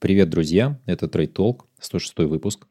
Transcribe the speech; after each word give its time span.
Привет, 0.00 0.30
друзья! 0.30 0.78
Это 0.86 1.06
Trade 1.06 1.32
Talk, 1.32 1.62
106 1.80 2.18
выпуск. 2.18 2.68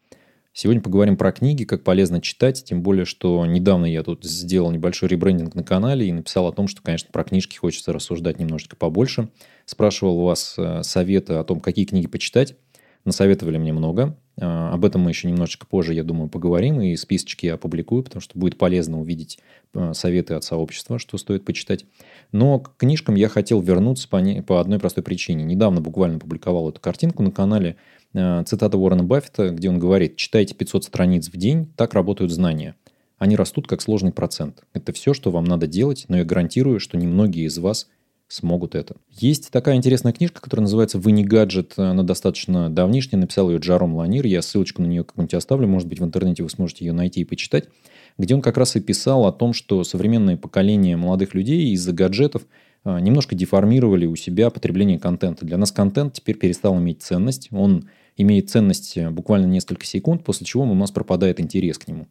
Сегодня 0.54 0.82
поговорим 0.82 1.18
про 1.18 1.34
книги, 1.34 1.66
как 1.66 1.84
полезно 1.84 2.22
читать, 2.22 2.64
тем 2.64 2.82
более, 2.82 3.04
что 3.04 3.46
недавно 3.46 3.86
я 3.86 4.02
тут 4.02 4.24
сделал 4.24 4.72
небольшой 4.72 5.10
ребрендинг 5.10 5.54
на 5.54 5.62
канале 5.62 6.08
и 6.08 6.14
написал 6.14 6.48
о 6.48 6.54
том, 6.54 6.70
что, 6.70 6.82
конечно, 6.82 7.10
про 7.12 7.26
книжки 7.26 7.58
хочется 7.58 7.92
рассуждать 7.92 8.40
немножечко 8.40 8.78
побольше. 8.78 9.28
Спрашивал 9.66 10.20
у 10.20 10.24
вас 10.24 10.56
э, 10.58 10.84
советы 10.84 11.34
о 11.34 11.44
том, 11.44 11.60
какие 11.60 11.84
книги 11.84 12.08
почитать. 12.08 12.56
Насоветовали 13.04 13.58
мне 13.58 13.74
много. 13.74 14.18
Э, 14.40 14.70
об 14.74 14.86
этом 14.86 15.02
мы 15.02 15.12
еще 15.12 15.28
немножечко 15.28 15.66
позже, 15.66 15.94
я 15.94 16.04
думаю, 16.04 16.30
поговорим. 16.30 16.82
И 16.82 16.96
списочки 16.96 17.46
я 17.46 17.56
опубликую, 17.56 18.04
потому 18.04 18.22
что 18.22 18.38
будет 18.38 18.58
полезно 18.58 19.00
увидеть 19.00 19.40
э, 19.74 19.94
советы 19.94 20.34
от 20.34 20.44
сообщества, 20.44 21.00
что 21.00 21.18
стоит 21.18 21.46
почитать. 21.46 21.86
Но 22.32 22.60
к 22.60 22.78
книжкам 22.78 23.16
я 23.16 23.30
хотел 23.30 23.62
вернуться 23.62 24.08
по, 24.08 24.18
не, 24.18 24.42
по 24.42 24.60
одной 24.60 24.80
простой 24.80 25.04
причине. 25.04 25.44
Недавно 25.44 25.82
буквально 25.82 26.20
публиковал 26.20 26.70
эту 26.70 26.80
картинку 26.82 27.24
на 27.24 27.32
канале 27.32 27.78
Э, 28.14 28.44
цитата 28.46 28.78
Уоррена 28.78 29.04
Баффета, 29.04 29.50
где 29.50 29.70
он 29.70 29.80
говорит, 29.80 30.16
читайте 30.16 30.56
500 30.56 30.86
страниц 30.86 31.30
в 31.30 31.38
день, 31.38 31.72
так 31.76 31.94
работают 31.94 32.32
знания. 32.32 32.76
Они 33.18 33.36
растут 33.36 33.68
как 33.68 33.82
сложный 33.82 34.12
процент. 34.12 34.64
Это 34.74 34.94
все, 34.94 35.14
что 35.14 35.32
вам 35.32 35.44
надо 35.44 35.68
делать, 35.68 36.06
но 36.08 36.18
я 36.18 36.26
гарантирую, 36.26 36.80
что 36.80 36.98
немногие 36.98 37.46
из 37.46 37.58
вас 37.58 37.88
смогут 38.28 38.76
это. 38.76 38.98
Есть 39.10 39.52
такая 39.52 39.76
интересная 39.76 40.14
книжка, 40.14 40.42
которая 40.42 40.64
называется 40.64 41.00
«Вы 41.00 41.12
не 41.12 41.24
гаджет». 41.24 41.74
Она 41.78 42.04
достаточно 42.04 42.70
давнишняя. 42.70 43.20
Написал 43.20 43.50
ее 43.50 43.60
Джаром 43.60 43.96
Ланир. 43.96 44.26
Я 44.26 44.42
ссылочку 44.42 44.82
на 44.82 44.88
нее 44.88 45.04
как-нибудь 45.04 45.34
оставлю. 45.34 45.68
Может 45.68 45.88
быть, 45.88 46.00
в 46.00 46.04
интернете 46.04 46.44
вы 46.44 46.50
сможете 46.50 46.86
ее 46.86 46.94
найти 46.94 47.22
и 47.22 47.26
почитать. 47.26 47.70
Где 48.18 48.36
он 48.36 48.42
как 48.42 48.58
раз 48.58 48.76
и 48.76 48.82
писал 48.82 49.26
о 49.26 49.32
том, 49.32 49.54
что 49.54 49.84
современное 49.84 50.38
поколение 50.38 50.98
молодых 50.98 51.34
людей 51.34 51.72
из-за 51.74 51.94
гаджетов 51.94 52.44
э, 52.84 53.00
немножко 53.00 53.36
деформировали 53.36 54.06
у 54.06 54.16
себя 54.16 54.50
потребление 54.50 55.00
контента. 55.00 55.46
Для 55.46 55.58
нас 55.58 55.72
контент 55.72 56.14
теперь 56.14 56.38
перестал 56.38 56.78
иметь 56.78 57.04
ценность. 57.04 57.50
Он 57.52 57.88
имеет 58.18 58.50
ценность 58.50 58.98
э, 58.98 59.10
буквально 59.10 59.46
несколько 59.46 59.86
секунд, 59.86 60.24
после 60.24 60.46
чего 60.46 60.64
у 60.64 60.74
нас 60.74 60.92
пропадает 60.92 61.40
интерес 61.40 61.78
к 61.78 61.88
нему. 61.88 62.08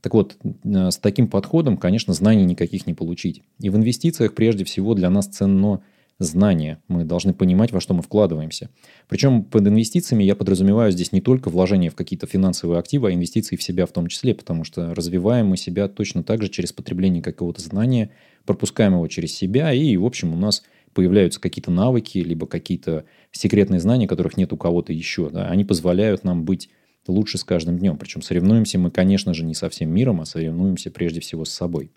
Так 0.00 0.14
вот, 0.14 0.36
э, 0.42 0.90
с 0.90 0.98
таким 0.98 1.28
подходом, 1.28 1.76
конечно, 1.76 2.14
знаний 2.14 2.44
никаких 2.44 2.86
не 2.86 2.94
получить. 2.94 3.42
И 3.60 3.70
в 3.70 3.76
инвестициях 3.76 4.34
прежде 4.34 4.64
всего 4.64 4.94
для 4.94 5.10
нас 5.10 5.26
ценно 5.26 5.82
знание. 6.18 6.82
Мы 6.88 7.04
должны 7.04 7.32
понимать, 7.32 7.70
во 7.70 7.80
что 7.80 7.94
мы 7.94 8.02
вкладываемся. 8.02 8.70
Причем 9.08 9.44
под 9.44 9.68
инвестициями 9.68 10.24
я 10.24 10.34
подразумеваю 10.34 10.90
здесь 10.90 11.12
не 11.12 11.20
только 11.20 11.48
вложение 11.48 11.90
в 11.90 11.94
какие-то 11.94 12.26
финансовые 12.26 12.80
активы, 12.80 13.08
а 13.08 13.14
инвестиции 13.14 13.54
в 13.54 13.62
себя 13.62 13.86
в 13.86 13.92
том 13.92 14.08
числе, 14.08 14.34
потому 14.34 14.64
что 14.64 14.94
развиваем 14.94 15.46
мы 15.46 15.56
себя 15.56 15.86
точно 15.86 16.24
так 16.24 16.42
же 16.42 16.48
через 16.48 16.72
потребление 16.72 17.22
какого-то 17.22 17.60
знания, 17.60 18.10
пропускаем 18.46 18.94
его 18.94 19.06
через 19.06 19.32
себя, 19.32 19.72
и, 19.72 19.96
в 19.96 20.04
общем, 20.04 20.32
у 20.32 20.36
нас– 20.36 20.62
появляются 20.98 21.40
какие-то 21.40 21.70
навыки, 21.70 22.18
либо 22.18 22.48
какие-то 22.48 23.04
секретные 23.30 23.78
знания, 23.78 24.08
которых 24.08 24.36
нет 24.36 24.52
у 24.52 24.56
кого-то 24.56 24.92
еще. 24.92 25.30
Да? 25.30 25.46
Они 25.46 25.64
позволяют 25.64 26.24
нам 26.24 26.44
быть 26.44 26.70
лучше 27.10 27.38
с 27.38 27.44
каждым 27.44 27.78
днем. 27.78 27.96
Причем 27.96 28.22
соревнуемся 28.22 28.78
мы, 28.78 28.90
конечно 28.90 29.34
же, 29.34 29.44
не 29.44 29.54
со 29.54 29.68
всем 29.68 29.90
миром, 29.90 30.20
а 30.20 30.24
соревнуемся 30.24 30.90
прежде 30.90 31.20
всего 31.20 31.44
с 31.44 31.50
собой. 31.50 31.90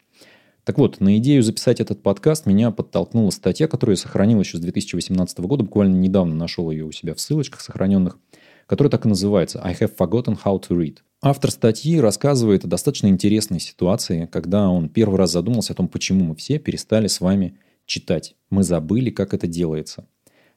Так 0.64 0.78
вот, 0.78 1.00
на 1.00 1.17
идею 1.17 1.42
записать 1.42 1.80
этот 1.81 2.04
подкаст 2.04 2.45
меня 2.45 2.70
подтолкнула 2.70 3.32
статья, 3.32 3.67
которую 3.67 3.95
я 3.95 4.02
сохранил 4.02 4.39
еще 4.39 4.58
с 4.58 4.62
2018 4.62 5.39
года, 5.39 5.64
буквально 5.64 5.95
недавно 5.95 6.36
нашел 6.36 6.70
ее 6.70 6.86
у 6.86 6.92
себя 6.92 7.16
в 7.16 7.20
ссылочках 7.20 7.62
сохраненных, 7.62 8.20
которая 8.67 8.92
так 8.92 9.06
и 9.06 9.09
называется 9.09 9.59
«I 9.64 9.73
have 9.73 9.95
forgotten 9.98 10.38
how 10.44 10.62
to 10.62 10.78
read». 10.78 10.98
Автор 11.23 11.50
статьи 11.50 12.00
рассказывает 12.00 12.64
о 12.64 12.67
достаточно 12.67 13.08
интересной 13.08 13.59
ситуации, 13.59 14.28
когда 14.32 14.70
он 14.70 14.89
первый 14.89 15.17
раз 15.17 15.32
задумался 15.32 15.73
о 15.73 15.76
том, 15.76 15.88
почему 15.88 16.26
мы 16.26 16.36
все 16.36 16.59
перестали 16.59 17.08
с 17.08 17.22
вами 17.22 17.58
читать. 17.86 18.36
Мы 18.50 18.64
забыли, 18.64 19.09
как 19.09 19.34
это 19.34 19.48
делается. 19.48 20.08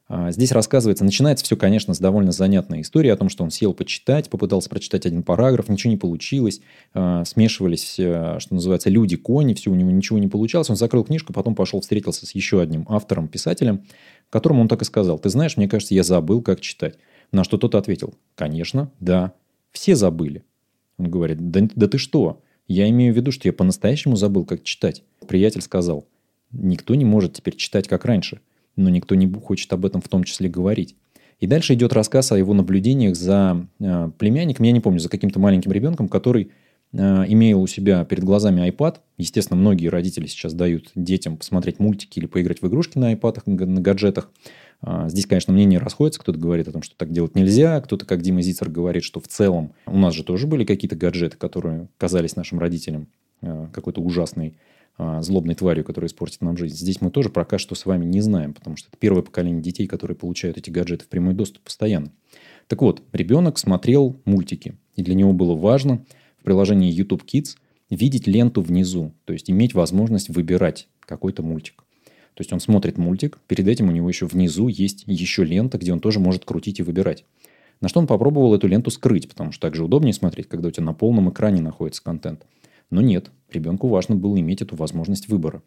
А, 0.06 0.30
здесь 0.30 0.52
рассказывается, 0.52 1.05
начинается 1.05 1.44
все, 1.44 1.56
конечно, 1.56 1.94
с 1.94 1.98
довольно 1.98 2.30
занятной 2.30 2.83
истории 2.83 3.08
о 3.10 3.16
том, 3.16 3.28
что 3.28 3.42
он 3.42 3.50
сел 3.50 3.72
почитать, 3.72 4.28
попытался 4.28 4.69
прочитать 4.69 5.06
один 5.06 5.22
параграф, 5.22 5.69
ничего 5.69 5.91
не 5.91 5.97
получилось, 5.97 6.60
а, 6.92 7.24
смешивались, 7.24 7.97
э, 7.98 8.36
что 8.38 8.55
называется, 8.55 8.91
люди-кони, 8.91 9.55
все 9.55 9.70
у 9.70 9.75
него 9.75 9.91
ничего 9.91 10.19
не 10.19 10.28
получалось. 10.28 10.69
Он 10.69 10.76
закрыл 10.76 11.04
книжку, 11.04 11.32
потом 11.32 11.54
пошел 11.54 11.81
встретился 11.81 12.26
с 12.26 12.34
еще 12.34 12.60
одним 12.60 12.84
автором, 12.88 13.28
писателем, 13.28 13.84
которому 14.31 14.62
он 14.62 14.69
так 14.69 14.82
и 14.82 14.84
сказал, 14.84 15.19
ты 15.19 15.31
знаешь, 15.31 15.56
мне 15.56 15.69
кажется, 15.69 15.94
я 15.94 16.03
забыл, 16.03 16.42
как 16.42 16.60
читать. 16.60 16.98
На 17.32 17.42
что 17.42 17.56
тот 17.56 17.75
ответил, 17.75 18.15
конечно, 18.34 18.91
да, 19.00 19.32
все 19.72 19.97
забыли. 19.97 20.44
Он 20.98 21.10
говорит, 21.10 21.50
да, 21.50 21.62
да 21.75 21.88
ты 21.88 21.98
что? 21.98 22.42
Я 22.69 22.88
имею 22.91 23.12
в 23.12 23.16
виду, 23.16 23.32
что 23.32 23.48
я 23.48 23.53
по-настоящему 23.53 24.16
забыл, 24.16 24.44
как 24.44 24.62
читать. 24.62 25.03
Приятель 25.26 25.62
сказал, 25.62 26.06
Никто 26.56 26.94
не 26.94 27.04
может 27.04 27.34
теперь 27.34 27.56
читать, 27.56 27.88
как 27.88 28.04
раньше, 28.04 28.41
но 28.76 28.90
никто 28.90 29.14
не 29.14 29.30
хочет 29.32 29.72
об 29.72 29.86
этом 29.86 30.00
в 30.00 30.08
том 30.08 30.24
числе 30.24 30.48
говорить. 30.48 30.96
И 31.40 31.46
дальше 31.46 31.74
идет 31.74 31.92
рассказ 31.92 32.32
о 32.32 32.38
его 32.38 32.54
наблюдениях 32.54 33.16
за 33.16 33.66
э, 33.80 34.10
племянником, 34.18 34.64
я 34.64 34.72
не 34.72 34.80
помню, 34.80 35.00
за 35.00 35.08
каким-то 35.08 35.38
маленьким 35.38 35.72
ребенком, 35.72 36.08
который 36.08 36.50
э, 36.92 37.24
имел 37.28 37.60
у 37.60 37.66
себя 37.66 38.04
перед 38.04 38.24
глазами 38.24 38.66
iPad. 38.68 38.96
Естественно, 39.18 39.60
многие 39.60 39.88
родители 39.88 40.26
сейчас 40.26 40.54
дают 40.54 40.90
детям 40.94 41.36
посмотреть 41.36 41.80
мультики 41.80 42.18
или 42.18 42.26
поиграть 42.26 42.62
в 42.62 42.68
игрушки 42.68 42.98
на 42.98 43.12
iPad, 43.12 43.42
на 43.46 43.80
гаджетах. 43.80 44.30
Э, 44.82 45.06
здесь, 45.08 45.26
конечно, 45.26 45.52
мнения 45.52 45.78
расходятся. 45.78 46.20
Кто-то 46.20 46.38
говорит 46.38 46.68
о 46.68 46.72
том, 46.72 46.82
что 46.82 46.96
так 46.96 47.10
делать 47.10 47.34
нельзя. 47.34 47.80
Кто-то, 47.80 48.06
как 48.06 48.22
Дима 48.22 48.41
Зицер, 48.41 48.70
говорит, 48.70 49.02
что 49.02 49.20
в 49.20 49.28
целом 49.28 49.72
у 49.86 49.98
нас 49.98 50.14
же 50.14 50.22
тоже 50.22 50.46
были 50.46 50.64
какие-то 50.64 50.96
гаджеты, 50.96 51.36
которые 51.36 51.88
казались 51.98 52.36
нашим 52.36 52.58
родителям 52.58 53.08
э, 53.42 53.66
какой-то 53.72 54.00
ужасной 54.00 54.48
а, 54.48 54.73
злобной 54.99 55.55
тварью, 55.55 55.84
которая 55.84 56.09
испортит 56.09 56.41
нам 56.41 56.56
жизнь. 56.56 56.77
Здесь 56.77 57.00
мы 57.00 57.10
тоже 57.10 57.28
пока 57.28 57.59
что 57.59 57.75
с 57.75 57.84
вами 57.84 58.05
не 58.05 58.21
знаем, 58.21 58.55
потому 58.55 58.77
что 58.77 58.88
это 58.88 58.99
первое 58.99 59.22
поколение 59.22 59.62
детей, 59.62 59.87
которые 59.87 60.16
получают 60.16 60.56
эти 60.56 60.71
гаджеты 60.71 61.05
в 61.05 61.09
прямой 61.09 61.34
доступ 61.34 61.65
постоянно. 61.65 62.12
Так 62.69 62.81
вот, 62.82 63.03
ребенок 63.12 63.59
смотрел 63.59 64.16
мультики, 64.25 64.77
и 64.94 65.03
для 65.03 65.15
него 65.15 65.33
было 65.33 65.54
важно 65.54 66.04
в 66.38 66.44
приложении 66.44 66.93
YouTube 66.93 67.25
Kids 67.25 67.56
видеть 67.91 68.27
ленту 68.27 68.62
внизу, 68.62 69.12
то 69.25 69.33
есть 69.33 69.50
иметь 69.50 69.75
возможность 69.75 70.28
выбирать 70.28 70.88
какой-то 71.00 71.43
мультик. 71.43 71.84
То 72.34 72.41
есть 72.41 72.53
он 72.53 72.60
смотрит 72.60 72.99
мультик, 72.99 73.38
перед 73.47 73.69
этим 73.69 73.88
у 73.88 73.93
него 73.93 74.09
еще 74.09 74.27
внизу 74.27 74.69
есть 74.69 75.04
еще 75.06 75.44
лента, 75.44 75.78
где 75.78 75.93
он 75.93 76.00
тоже 76.00 76.19
может 76.19 76.44
крутить 76.44 76.81
и 76.81 76.83
выбирать. 76.83 77.25
На 77.81 77.88
что 77.88 78.00
он 78.00 78.06
попробовал 78.06 78.54
эту 78.54 78.66
ленту 78.66 78.91
скрыть, 78.91 79.28
потому 79.28 79.53
что 79.53 79.60
так 79.60 79.75
же 79.75 79.84
удобнее 79.84 80.15
смотреть, 80.15 80.49
когда 80.49 80.69
у 80.69 80.71
тебя 80.71 80.87
на 80.87 80.94
полном 80.94 81.31
экране 81.31 81.60
находится 81.60 82.03
контент. 82.03 82.44
Но 82.91 83.00
нет, 83.00 83.31
ребенку 83.50 83.89
важно 83.89 84.17
было 84.17 84.39
иметь 84.39 84.62
эту 84.62 84.77
возможность 84.77 85.28
выбора. 85.28 85.62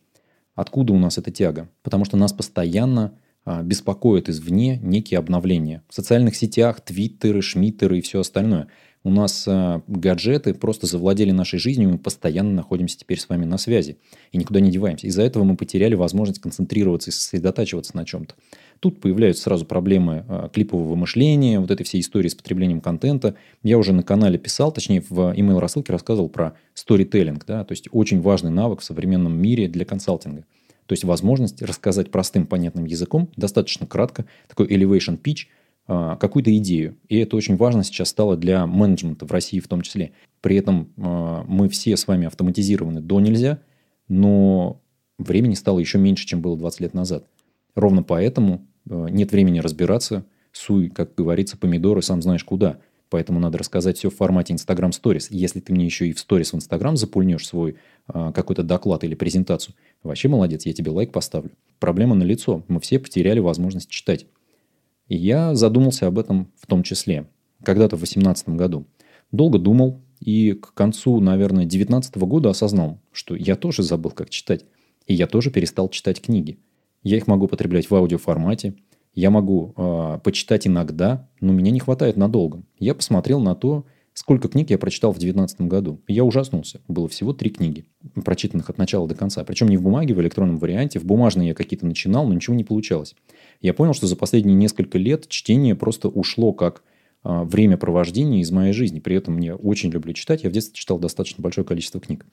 Откуда 0.55 0.93
у 0.93 0.97
нас 0.97 1.17
эта 1.17 1.31
тяга? 1.31 1.69
Потому 1.83 2.05
что 2.05 2.17
нас 2.17 2.33
постоянно 2.33 3.13
а, 3.45 3.63
беспокоят 3.63 4.27
извне 4.27 4.77
некие 4.81 5.19
обновления. 5.19 5.81
В 5.87 5.93
социальных 5.93 6.35
сетях, 6.35 6.81
твиттеры, 6.81 7.41
шмиттеры 7.41 7.99
и 7.99 8.01
все 8.01 8.19
остальное. 8.19 8.67
У 9.03 9.09
нас 9.09 9.45
а, 9.47 9.81
гаджеты 9.87 10.53
просто 10.53 10.85
завладели 10.85 11.31
нашей 11.31 11.57
жизнью, 11.57 11.91
мы 11.91 11.97
постоянно 11.97 12.51
находимся 12.51 12.97
теперь 12.97 13.21
с 13.21 13.29
вами 13.29 13.45
на 13.45 13.57
связи 13.57 13.99
и 14.33 14.37
никуда 14.37 14.59
не 14.59 14.69
деваемся. 14.69 15.07
Из-за 15.07 15.21
этого 15.21 15.45
мы 15.45 15.55
потеряли 15.55 15.95
возможность 15.95 16.41
концентрироваться 16.41 17.09
и 17.09 17.13
сосредотачиваться 17.13 17.95
на 17.95 18.03
чем-то. 18.03 18.35
Тут 18.79 19.01
появляются 19.01 19.43
сразу 19.43 19.65
проблемы 19.65 20.25
э, 20.27 20.49
клипового 20.53 20.95
мышления, 20.95 21.59
вот 21.59 21.71
этой 21.71 21.83
всей 21.83 22.01
истории 22.01 22.27
с 22.27 22.35
потреблением 22.35 22.81
контента. 22.81 23.35
Я 23.63 23.77
уже 23.77 23.93
на 23.93 24.03
канале 24.03 24.37
писал, 24.37 24.71
точнее 24.71 25.03
в 25.09 25.33
email 25.35 25.59
рассылке 25.59 25.91
рассказывал 25.91 26.29
про 26.29 26.53
сторителлинг, 26.73 27.45
да, 27.45 27.63
то 27.63 27.71
есть 27.71 27.87
очень 27.91 28.21
важный 28.21 28.51
навык 28.51 28.81
в 28.81 28.83
современном 28.83 29.35
мире 29.37 29.67
для 29.67 29.85
консалтинга. 29.85 30.45
То 30.85 30.93
есть 30.93 31.03
возможность 31.03 31.61
рассказать 31.61 32.11
простым, 32.11 32.45
понятным 32.45 32.85
языком, 32.85 33.29
достаточно 33.35 33.85
кратко, 33.85 34.25
такой 34.47 34.67
elevation 34.67 35.19
pitch, 35.21 35.47
э, 35.87 36.17
какую-то 36.19 36.55
идею. 36.57 36.97
И 37.09 37.17
это 37.17 37.35
очень 37.35 37.57
важно 37.57 37.83
сейчас 37.83 38.09
стало 38.09 38.37
для 38.37 38.65
менеджмента 38.67 39.25
в 39.25 39.31
России 39.31 39.59
в 39.59 39.67
том 39.67 39.81
числе. 39.81 40.11
При 40.41 40.55
этом 40.55 40.89
э, 40.97 41.43
мы 41.47 41.67
все 41.69 41.97
с 41.97 42.07
вами 42.07 42.27
автоматизированы 42.27 43.01
до 43.01 43.19
нельзя, 43.19 43.59
но 44.07 44.81
времени 45.17 45.55
стало 45.55 45.79
еще 45.79 45.97
меньше, 45.97 46.25
чем 46.25 46.41
было 46.41 46.57
20 46.57 46.81
лет 46.81 46.93
назад. 46.93 47.25
Ровно 47.77 48.01
поэтому 48.01 48.65
э, 48.89 49.07
нет 49.11 49.31
времени 49.31 49.59
разбираться. 49.59 50.25
Суй, 50.51 50.89
как 50.89 51.13
говорится, 51.13 51.57
помидоры 51.57 52.01
сам 52.01 52.23
знаешь 52.23 52.43
куда. 52.43 52.79
Поэтому 53.09 53.39
надо 53.39 53.59
рассказать 53.59 53.99
все 53.99 54.09
в 54.09 54.15
формате 54.15 54.51
Instagram 54.55 54.89
Stories. 54.89 55.27
Если 55.29 55.59
ты 55.59 55.71
мне 55.73 55.85
еще 55.85 56.07
и 56.07 56.11
в 56.13 56.17
Stories 56.17 56.49
в 56.49 56.53
Instagram 56.55 56.97
запульнешь 56.97 57.45
свой 57.45 57.75
э, 58.11 58.31
какой-то 58.33 58.63
доклад 58.63 59.03
или 59.03 59.13
презентацию, 59.13 59.75
вообще 60.01 60.27
молодец, 60.27 60.65
я 60.65 60.73
тебе 60.73 60.89
лайк 60.89 61.11
поставлю. 61.11 61.51
Проблема 61.77 62.15
на 62.15 62.23
лицо. 62.23 62.63
Мы 62.67 62.79
все 62.79 62.97
потеряли 62.97 63.39
возможность 63.41 63.91
читать. 63.91 64.25
И 65.07 65.15
я 65.15 65.53
задумался 65.53 66.07
об 66.07 66.17
этом 66.17 66.51
в 66.59 66.65
том 66.65 66.81
числе. 66.81 67.29
Когда-то 67.63 67.95
в 67.95 67.99
2018 67.99 68.49
году. 68.49 68.87
Долго 69.31 69.59
думал 69.59 70.01
и 70.19 70.53
к 70.53 70.73
концу, 70.73 71.19
наверное, 71.19 71.65
2019 71.65 72.17
года 72.17 72.49
осознал, 72.49 72.99
что 73.11 73.35
я 73.35 73.55
тоже 73.55 73.83
забыл, 73.83 74.09
как 74.09 74.31
читать. 74.31 74.65
И 75.05 75.13
я 75.13 75.27
тоже 75.27 75.51
перестал 75.51 75.89
читать 75.89 76.19
книги. 76.19 76.57
Я 77.03 77.17
их 77.17 77.27
могу 77.27 77.47
потреблять 77.47 77.89
в 77.89 77.95
аудиоформате. 77.95 78.75
Я 79.13 79.31
могу 79.31 79.73
э, 79.75 80.19
почитать 80.23 80.67
иногда, 80.67 81.27
но 81.41 81.53
меня 81.53 81.71
не 81.71 81.79
хватает 81.79 82.17
надолго. 82.17 82.63
Я 82.77 82.93
посмотрел 82.93 83.39
на 83.39 83.55
то, 83.55 83.85
сколько 84.13 84.47
книг 84.47 84.69
я 84.69 84.77
прочитал 84.77 85.11
в 85.11 85.19
2019 85.19 85.61
году. 85.61 86.01
И 86.07 86.13
я 86.13 86.23
ужаснулся. 86.23 86.81
Было 86.87 87.07
всего 87.07 87.33
три 87.33 87.49
книги, 87.49 87.85
прочитанных 88.25 88.69
от 88.69 88.77
начала 88.77 89.07
до 89.07 89.15
конца. 89.15 89.43
Причем 89.43 89.67
не 89.67 89.77
в 89.77 89.81
бумаге, 89.81 90.13
в 90.13 90.21
электронном 90.21 90.57
варианте. 90.57 90.99
В 90.99 91.05
бумажной 91.05 91.47
я 91.47 91.53
какие-то 91.53 91.85
начинал, 91.85 92.27
но 92.27 92.33
ничего 92.33 92.55
не 92.55 92.63
получалось. 92.63 93.15
Я 93.61 93.73
понял, 93.73 93.93
что 93.93 94.07
за 94.07 94.15
последние 94.15 94.55
несколько 94.55 94.97
лет 94.97 95.27
чтение 95.27 95.75
просто 95.75 96.09
ушло 96.09 96.53
как 96.53 96.83
а, 97.23 97.43
времяпровождения 97.43 98.41
из 98.41 98.51
моей 98.51 98.73
жизни. 98.73 98.99
При 98.99 99.15
этом 99.15 99.37
я 99.39 99.55
очень 99.55 99.91
люблю 99.91 100.13
читать. 100.13 100.43
Я 100.43 100.49
в 100.49 100.53
детстве 100.53 100.75
читал 100.75 100.97
достаточно 100.97 101.41
большое 101.41 101.65
количество 101.65 101.99
книг. 101.99 102.25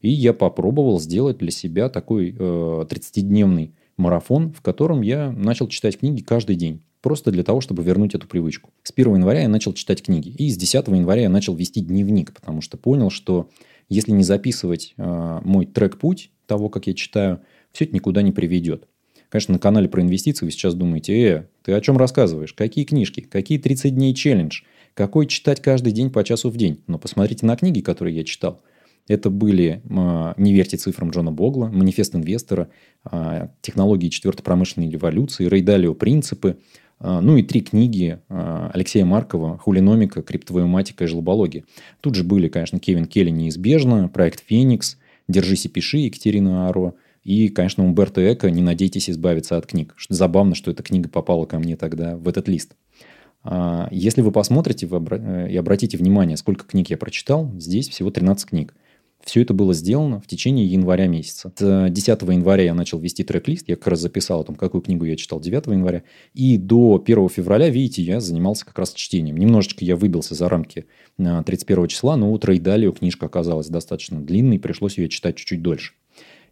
И 0.00 0.10
я 0.10 0.34
попробовал 0.34 1.00
сделать 1.00 1.38
для 1.38 1.50
себя 1.50 1.88
такой 1.88 2.30
э, 2.30 2.34
30-дневный 2.36 3.72
марафон, 3.96 4.52
в 4.52 4.60
котором 4.60 5.02
я 5.02 5.30
начал 5.30 5.68
читать 5.68 5.98
книги 5.98 6.22
каждый 6.22 6.56
день. 6.56 6.82
Просто 7.00 7.30
для 7.30 7.42
того, 7.42 7.60
чтобы 7.60 7.82
вернуть 7.82 8.14
эту 8.14 8.26
привычку. 8.26 8.70
С 8.82 8.90
1 8.90 9.16
января 9.16 9.42
я 9.42 9.48
начал 9.48 9.72
читать 9.74 10.02
книги. 10.02 10.30
И 10.30 10.50
с 10.50 10.56
10 10.56 10.88
января 10.88 11.22
я 11.22 11.28
начал 11.28 11.54
вести 11.54 11.80
дневник, 11.80 12.32
потому 12.32 12.60
что 12.60 12.76
понял, 12.78 13.10
что 13.10 13.50
если 13.88 14.12
не 14.12 14.24
записывать 14.24 14.94
э, 14.96 15.40
мой 15.44 15.66
трек-путь 15.66 16.30
того, 16.46 16.68
как 16.68 16.86
я 16.86 16.94
читаю, 16.94 17.40
все 17.72 17.84
это 17.84 17.94
никуда 17.94 18.22
не 18.22 18.32
приведет. 18.32 18.88
Конечно, 19.28 19.52
на 19.52 19.58
канале 19.58 19.88
про 19.88 20.00
инвестиции 20.00 20.46
вы 20.46 20.52
сейчас 20.52 20.74
думаете, 20.74 21.22
э, 21.26 21.46
ты 21.62 21.72
о 21.72 21.80
чем 21.80 21.98
рассказываешь? 21.98 22.54
Какие 22.54 22.84
книжки? 22.84 23.20
Какие 23.20 23.58
30 23.58 23.94
дней 23.94 24.14
челлендж? 24.14 24.62
Какой 24.94 25.26
читать 25.26 25.60
каждый 25.60 25.92
день 25.92 26.10
по 26.10 26.22
часу 26.22 26.50
в 26.50 26.56
день? 26.56 26.82
Но 26.86 26.98
посмотрите 26.98 27.44
на 27.44 27.56
книги, 27.56 27.80
которые 27.80 28.16
я 28.16 28.24
читал. 28.24 28.62
Это 29.06 29.28
были 29.28 29.82
«Не 29.84 30.52
верьте 30.54 30.76
цифрам 30.76 31.10
Джона 31.10 31.30
Богла», 31.30 31.68
«Манифест 31.68 32.14
инвестора», 32.14 32.70
а, 33.04 33.50
«Технологии 33.60 34.08
четвертой 34.08 34.44
промышленной 34.44 34.90
революции», 34.90 35.46
«Рейдалио 35.46 35.94
принципы», 35.94 36.56
а, 36.98 37.20
ну 37.20 37.36
и 37.36 37.42
три 37.42 37.60
книги 37.60 38.18
а, 38.30 38.70
Алексея 38.72 39.04
Маркова 39.04 39.58
«Хулиномика», 39.58 40.22
«Криптовоематика» 40.22 41.04
и 41.04 41.06
«Жлобология». 41.06 41.64
Тут 42.00 42.14
же 42.14 42.24
были, 42.24 42.48
конечно, 42.48 42.78
Кевин 42.78 43.04
Келли 43.04 43.30
«Неизбежно», 43.30 44.08
«Проект 44.08 44.42
Феникс», 44.46 44.96
«Держись 45.28 45.66
и 45.66 45.68
пиши» 45.68 45.98
Екатерина 45.98 46.68
Аро 46.68 46.94
и, 47.22 47.48
конечно, 47.48 47.84
Умберто 47.84 48.32
Эко 48.32 48.50
«Не 48.50 48.62
надейтесь 48.62 49.10
избавиться 49.10 49.58
от 49.58 49.66
книг». 49.66 49.94
Забавно, 50.08 50.54
что 50.54 50.70
эта 50.70 50.82
книга 50.82 51.10
попала 51.10 51.44
ко 51.44 51.58
мне 51.58 51.76
тогда 51.76 52.16
в 52.16 52.26
этот 52.28 52.48
лист. 52.48 52.74
Если 53.90 54.22
вы 54.22 54.32
посмотрите 54.32 54.88
э, 54.90 55.48
и 55.50 55.56
обратите 55.58 55.98
внимание, 55.98 56.38
сколько 56.38 56.64
книг 56.64 56.88
я 56.88 56.96
прочитал, 56.96 57.52
здесь 57.58 57.90
всего 57.90 58.10
13 58.10 58.48
книг. 58.48 58.74
Все 59.24 59.40
это 59.40 59.54
было 59.54 59.72
сделано 59.72 60.20
в 60.20 60.26
течение 60.26 60.66
января 60.66 61.06
месяца. 61.06 61.50
С 61.56 61.88
10 61.88 62.22
января 62.22 62.64
я 62.64 62.74
начал 62.74 62.98
вести 62.98 63.24
трек-лист. 63.24 63.64
Я 63.68 63.76
как 63.76 63.88
раз 63.88 64.00
записал 64.00 64.42
о 64.42 64.44
том, 64.44 64.54
какую 64.54 64.82
книгу 64.82 65.06
я 65.06 65.16
читал 65.16 65.40
9 65.40 65.66
января. 65.68 66.02
И 66.34 66.58
до 66.58 67.02
1 67.02 67.28
февраля, 67.30 67.70
видите, 67.70 68.02
я 68.02 68.20
занимался 68.20 68.66
как 68.66 68.78
раз 68.78 68.92
чтением. 68.92 69.38
Немножечко 69.38 69.82
я 69.84 69.96
выбился 69.96 70.34
за 70.34 70.48
рамки 70.50 70.84
31 71.16 71.88
числа, 71.88 72.16
но 72.16 72.30
у 72.32 72.38
Трейдалио 72.38 72.92
книжка 72.92 73.26
оказалась 73.26 73.68
достаточно 73.68 74.20
длинной, 74.20 74.58
пришлось 74.58 74.98
ее 74.98 75.08
читать 75.08 75.36
чуть-чуть 75.36 75.62
дольше. 75.62 75.94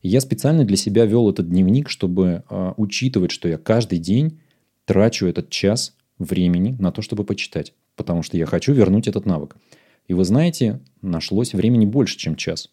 И 0.00 0.08
я 0.08 0.20
специально 0.20 0.64
для 0.64 0.76
себя 0.76 1.04
вел 1.04 1.30
этот 1.30 1.50
дневник, 1.50 1.90
чтобы 1.90 2.42
э, 2.48 2.72
учитывать, 2.76 3.30
что 3.30 3.48
я 3.48 3.58
каждый 3.58 3.98
день 3.98 4.40
трачу 4.86 5.26
этот 5.26 5.50
час 5.50 5.94
времени 6.18 6.74
на 6.78 6.90
то, 6.90 7.02
чтобы 7.02 7.24
почитать. 7.24 7.74
Потому 7.96 8.22
что 8.22 8.36
я 8.36 8.46
хочу 8.46 8.72
вернуть 8.72 9.08
этот 9.08 9.26
навык. 9.26 9.56
И 10.06 10.14
вы 10.14 10.24
знаете, 10.24 10.80
нашлось 11.00 11.54
времени 11.54 11.86
больше, 11.86 12.18
чем 12.18 12.36
час. 12.36 12.70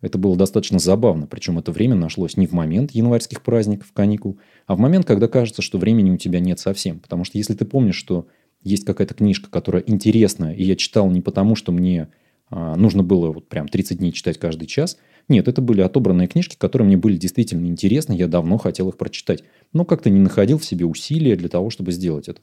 Это 0.00 0.16
было 0.16 0.36
достаточно 0.36 0.78
забавно, 0.78 1.26
причем 1.26 1.58
это 1.58 1.72
время 1.72 1.96
нашлось 1.96 2.36
не 2.36 2.46
в 2.46 2.52
момент 2.52 2.92
январских 2.92 3.42
праздников, 3.42 3.92
каникул, 3.92 4.38
а 4.66 4.76
в 4.76 4.78
момент, 4.78 5.06
когда 5.06 5.26
кажется, 5.26 5.60
что 5.60 5.78
времени 5.78 6.10
у 6.10 6.16
тебя 6.16 6.38
нет 6.38 6.60
совсем. 6.60 7.00
Потому 7.00 7.24
что 7.24 7.36
если 7.36 7.54
ты 7.54 7.64
помнишь, 7.64 7.96
что 7.96 8.28
есть 8.62 8.84
какая-то 8.84 9.14
книжка, 9.14 9.50
которая 9.50 9.82
интересная, 9.86 10.54
и 10.54 10.62
я 10.62 10.76
читал 10.76 11.10
не 11.10 11.20
потому, 11.20 11.56
что 11.56 11.72
мне 11.72 12.08
а, 12.50 12.76
нужно 12.76 13.02
было 13.02 13.32
вот 13.32 13.48
прям 13.48 13.68
30 13.68 13.98
дней 13.98 14.12
читать 14.12 14.38
каждый 14.38 14.66
час. 14.66 14.98
Нет, 15.28 15.48
это 15.48 15.60
были 15.60 15.80
отобранные 15.80 16.28
книжки, 16.28 16.56
которые 16.56 16.86
мне 16.86 16.96
были 16.96 17.16
действительно 17.16 17.66
интересны, 17.66 18.14
я 18.14 18.26
давно 18.26 18.56
хотел 18.56 18.88
их 18.88 18.96
прочитать. 18.96 19.44
Но 19.72 19.84
как-то 19.84 20.10
не 20.10 20.20
находил 20.20 20.58
в 20.58 20.64
себе 20.64 20.86
усилия 20.86 21.36
для 21.36 21.48
того, 21.48 21.70
чтобы 21.70 21.92
сделать 21.92 22.28
это. 22.28 22.40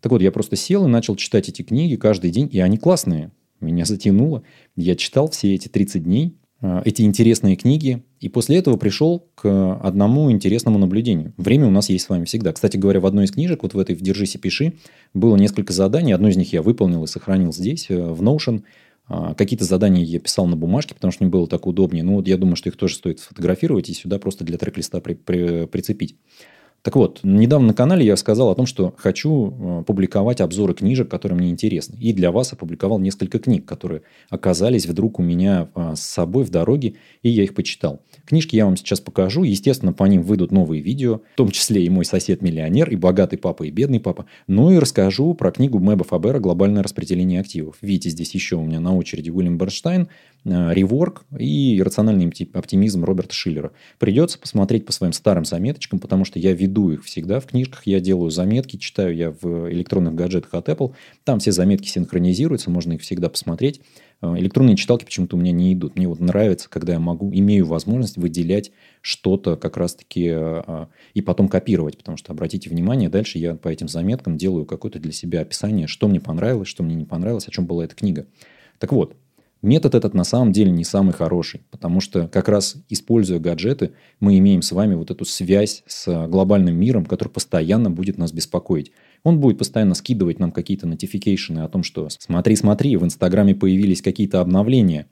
Так 0.00 0.12
вот, 0.12 0.20
я 0.20 0.30
просто 0.30 0.56
сел 0.56 0.86
и 0.86 0.90
начал 0.90 1.16
читать 1.16 1.48
эти 1.48 1.62
книги 1.62 1.96
каждый 1.96 2.30
день, 2.30 2.48
и 2.52 2.60
они 2.60 2.76
классные 2.76 3.30
меня 3.66 3.84
затянуло. 3.84 4.42
Я 4.76 4.96
читал 4.96 5.30
все 5.30 5.54
эти 5.54 5.68
30 5.68 6.04
дней, 6.04 6.36
э, 6.60 6.82
эти 6.84 7.02
интересные 7.02 7.56
книги, 7.56 8.04
и 8.20 8.28
после 8.28 8.56
этого 8.56 8.76
пришел 8.76 9.26
к 9.34 9.80
одному 9.82 10.30
интересному 10.30 10.78
наблюдению. 10.78 11.32
Время 11.36 11.66
у 11.66 11.70
нас 11.70 11.88
есть 11.88 12.06
с 12.06 12.08
вами 12.08 12.24
всегда. 12.24 12.52
Кстати 12.52 12.76
говоря, 12.76 13.00
в 13.00 13.06
одной 13.06 13.26
из 13.26 13.32
книжек, 13.32 13.62
вот 13.62 13.74
в 13.74 13.78
этой 13.78 13.94
в 13.94 14.00
«Держись 14.00 14.34
и 14.34 14.38
пиши», 14.38 14.74
было 15.14 15.36
несколько 15.36 15.72
заданий. 15.72 16.12
Одно 16.12 16.28
из 16.28 16.36
них 16.36 16.52
я 16.52 16.62
выполнил 16.62 17.04
и 17.04 17.06
сохранил 17.06 17.52
здесь, 17.52 17.86
э, 17.90 17.96
в 17.96 18.22
Notion. 18.22 18.62
А, 19.08 19.34
какие-то 19.34 19.64
задания 19.64 20.04
я 20.04 20.18
писал 20.18 20.46
на 20.46 20.56
бумажке, 20.56 20.94
потому 20.94 21.12
что 21.12 21.24
мне 21.24 21.30
было 21.30 21.46
так 21.46 21.66
удобнее. 21.66 22.02
Ну, 22.02 22.16
вот 22.16 22.26
я 22.26 22.36
думаю, 22.36 22.56
что 22.56 22.68
их 22.68 22.76
тоже 22.76 22.96
стоит 22.96 23.20
сфотографировать 23.20 23.88
и 23.88 23.94
сюда 23.94 24.18
просто 24.18 24.44
для 24.44 24.58
трек-листа 24.58 25.00
при, 25.00 25.14
при, 25.14 25.66
прицепить. 25.66 26.16
Так 26.86 26.94
вот, 26.94 27.18
недавно 27.24 27.66
на 27.66 27.74
канале 27.74 28.06
я 28.06 28.14
сказал 28.14 28.48
о 28.48 28.54
том, 28.54 28.64
что 28.64 28.94
хочу 28.96 29.50
э, 29.50 29.84
публиковать 29.84 30.40
обзоры 30.40 30.72
книжек, 30.72 31.10
которые 31.10 31.36
мне 31.36 31.50
интересны. 31.50 31.96
И 31.98 32.12
для 32.12 32.30
вас 32.30 32.52
опубликовал 32.52 33.00
несколько 33.00 33.40
книг, 33.40 33.64
которые 33.64 34.02
оказались 34.30 34.86
вдруг 34.86 35.18
у 35.18 35.22
меня 35.24 35.68
э, 35.74 35.94
с 35.96 36.02
собой 36.02 36.44
в 36.44 36.50
дороге, 36.50 36.94
и 37.24 37.28
я 37.28 37.42
их 37.42 37.56
почитал. 37.56 38.02
Книжки 38.24 38.54
я 38.54 38.66
вам 38.66 38.76
сейчас 38.76 39.00
покажу. 39.00 39.42
Естественно, 39.42 39.92
по 39.92 40.04
ним 40.04 40.22
выйдут 40.22 40.52
новые 40.52 40.80
видео, 40.80 41.22
в 41.34 41.36
том 41.38 41.50
числе 41.50 41.84
и 41.84 41.88
«Мой 41.88 42.04
сосед-миллионер», 42.04 42.88
и 42.88 42.94
«Богатый 42.94 43.36
папа», 43.36 43.64
и 43.64 43.72
«Бедный 43.72 43.98
папа». 43.98 44.26
Ну 44.46 44.70
и 44.70 44.78
расскажу 44.78 45.34
про 45.34 45.50
книгу 45.50 45.80
Мэба 45.80 46.04
Фабера 46.04 46.38
«Глобальное 46.38 46.84
распределение 46.84 47.40
активов». 47.40 47.78
Видите, 47.80 48.10
здесь 48.10 48.32
еще 48.32 48.54
у 48.54 48.62
меня 48.62 48.78
на 48.78 48.96
очереди 48.96 49.30
Уильям 49.30 49.58
Бернштайн, 49.58 50.06
Э, 50.48 50.72
реворк 50.72 51.24
и 51.36 51.82
рациональный 51.84 52.32
оптимизм 52.52 53.04
Роберта 53.04 53.34
Шиллера. 53.34 53.72
Придется 53.98 54.38
посмотреть 54.38 54.86
по 54.86 54.92
своим 54.92 55.12
старым 55.12 55.44
заметочкам, 55.44 55.98
потому 55.98 56.24
что 56.24 56.38
я 56.38 56.52
веду 56.52 56.75
их 56.76 57.04
всегда 57.04 57.40
в 57.40 57.46
книжках, 57.46 57.86
я 57.86 58.00
делаю 58.00 58.30
заметки, 58.30 58.76
читаю 58.76 59.14
я 59.14 59.30
в 59.30 59.70
электронных 59.72 60.14
гаджетах 60.14 60.54
от 60.54 60.68
Apple. 60.68 60.94
Там 61.24 61.38
все 61.38 61.52
заметки 61.52 61.88
синхронизируются, 61.88 62.70
можно 62.70 62.94
их 62.94 63.02
всегда 63.02 63.28
посмотреть. 63.28 63.80
Э, 64.22 64.34
электронные 64.36 64.76
читалки 64.76 65.04
почему-то 65.04 65.36
у 65.36 65.40
меня 65.40 65.52
не 65.52 65.74
идут. 65.74 65.96
Мне 65.96 66.08
вот 66.08 66.20
нравится, 66.20 66.68
когда 66.68 66.94
я 66.94 66.98
могу, 66.98 67.32
имею 67.32 67.66
возможность 67.66 68.16
выделять 68.16 68.72
что-то 69.00 69.56
как 69.56 69.76
раз-таки 69.76 70.30
э, 70.32 70.86
и 71.14 71.20
потом 71.20 71.48
копировать. 71.48 71.98
Потому 71.98 72.16
что, 72.16 72.32
обратите 72.32 72.70
внимание, 72.70 73.08
дальше 73.08 73.38
я 73.38 73.54
по 73.54 73.68
этим 73.68 73.88
заметкам 73.88 74.36
делаю 74.36 74.66
какое-то 74.66 74.98
для 74.98 75.12
себя 75.12 75.40
описание, 75.40 75.86
что 75.86 76.08
мне 76.08 76.20
понравилось, 76.20 76.68
что 76.68 76.82
мне 76.82 76.94
не 76.94 77.04
понравилось, 77.04 77.48
о 77.48 77.50
чем 77.50 77.66
была 77.66 77.84
эта 77.84 77.94
книга. 77.94 78.26
Так 78.78 78.92
вот, 78.92 79.16
Метод 79.66 79.96
этот 79.96 80.14
на 80.14 80.22
самом 80.22 80.52
деле 80.52 80.70
не 80.70 80.84
самый 80.84 81.12
хороший, 81.12 81.62
потому 81.72 82.00
что 82.00 82.28
как 82.28 82.48
раз 82.48 82.76
используя 82.88 83.40
гаджеты, 83.40 83.90
мы 84.20 84.38
имеем 84.38 84.62
с 84.62 84.70
вами 84.70 84.94
вот 84.94 85.10
эту 85.10 85.24
связь 85.24 85.82
с 85.88 86.28
глобальным 86.28 86.76
миром, 86.76 87.04
который 87.04 87.30
постоянно 87.30 87.90
будет 87.90 88.16
нас 88.16 88.30
беспокоить. 88.30 88.92
Он 89.24 89.40
будет 89.40 89.58
постоянно 89.58 89.96
скидывать 89.96 90.38
нам 90.38 90.52
какие-то 90.52 90.86
нотификейшены 90.86 91.58
о 91.64 91.68
том, 91.68 91.82
что 91.82 92.06
смотри, 92.10 92.54
смотри, 92.54 92.96
в 92.96 93.02
Инстаграме 93.02 93.56
появились 93.56 94.02
какие-то 94.02 94.40
обновления, 94.40 95.08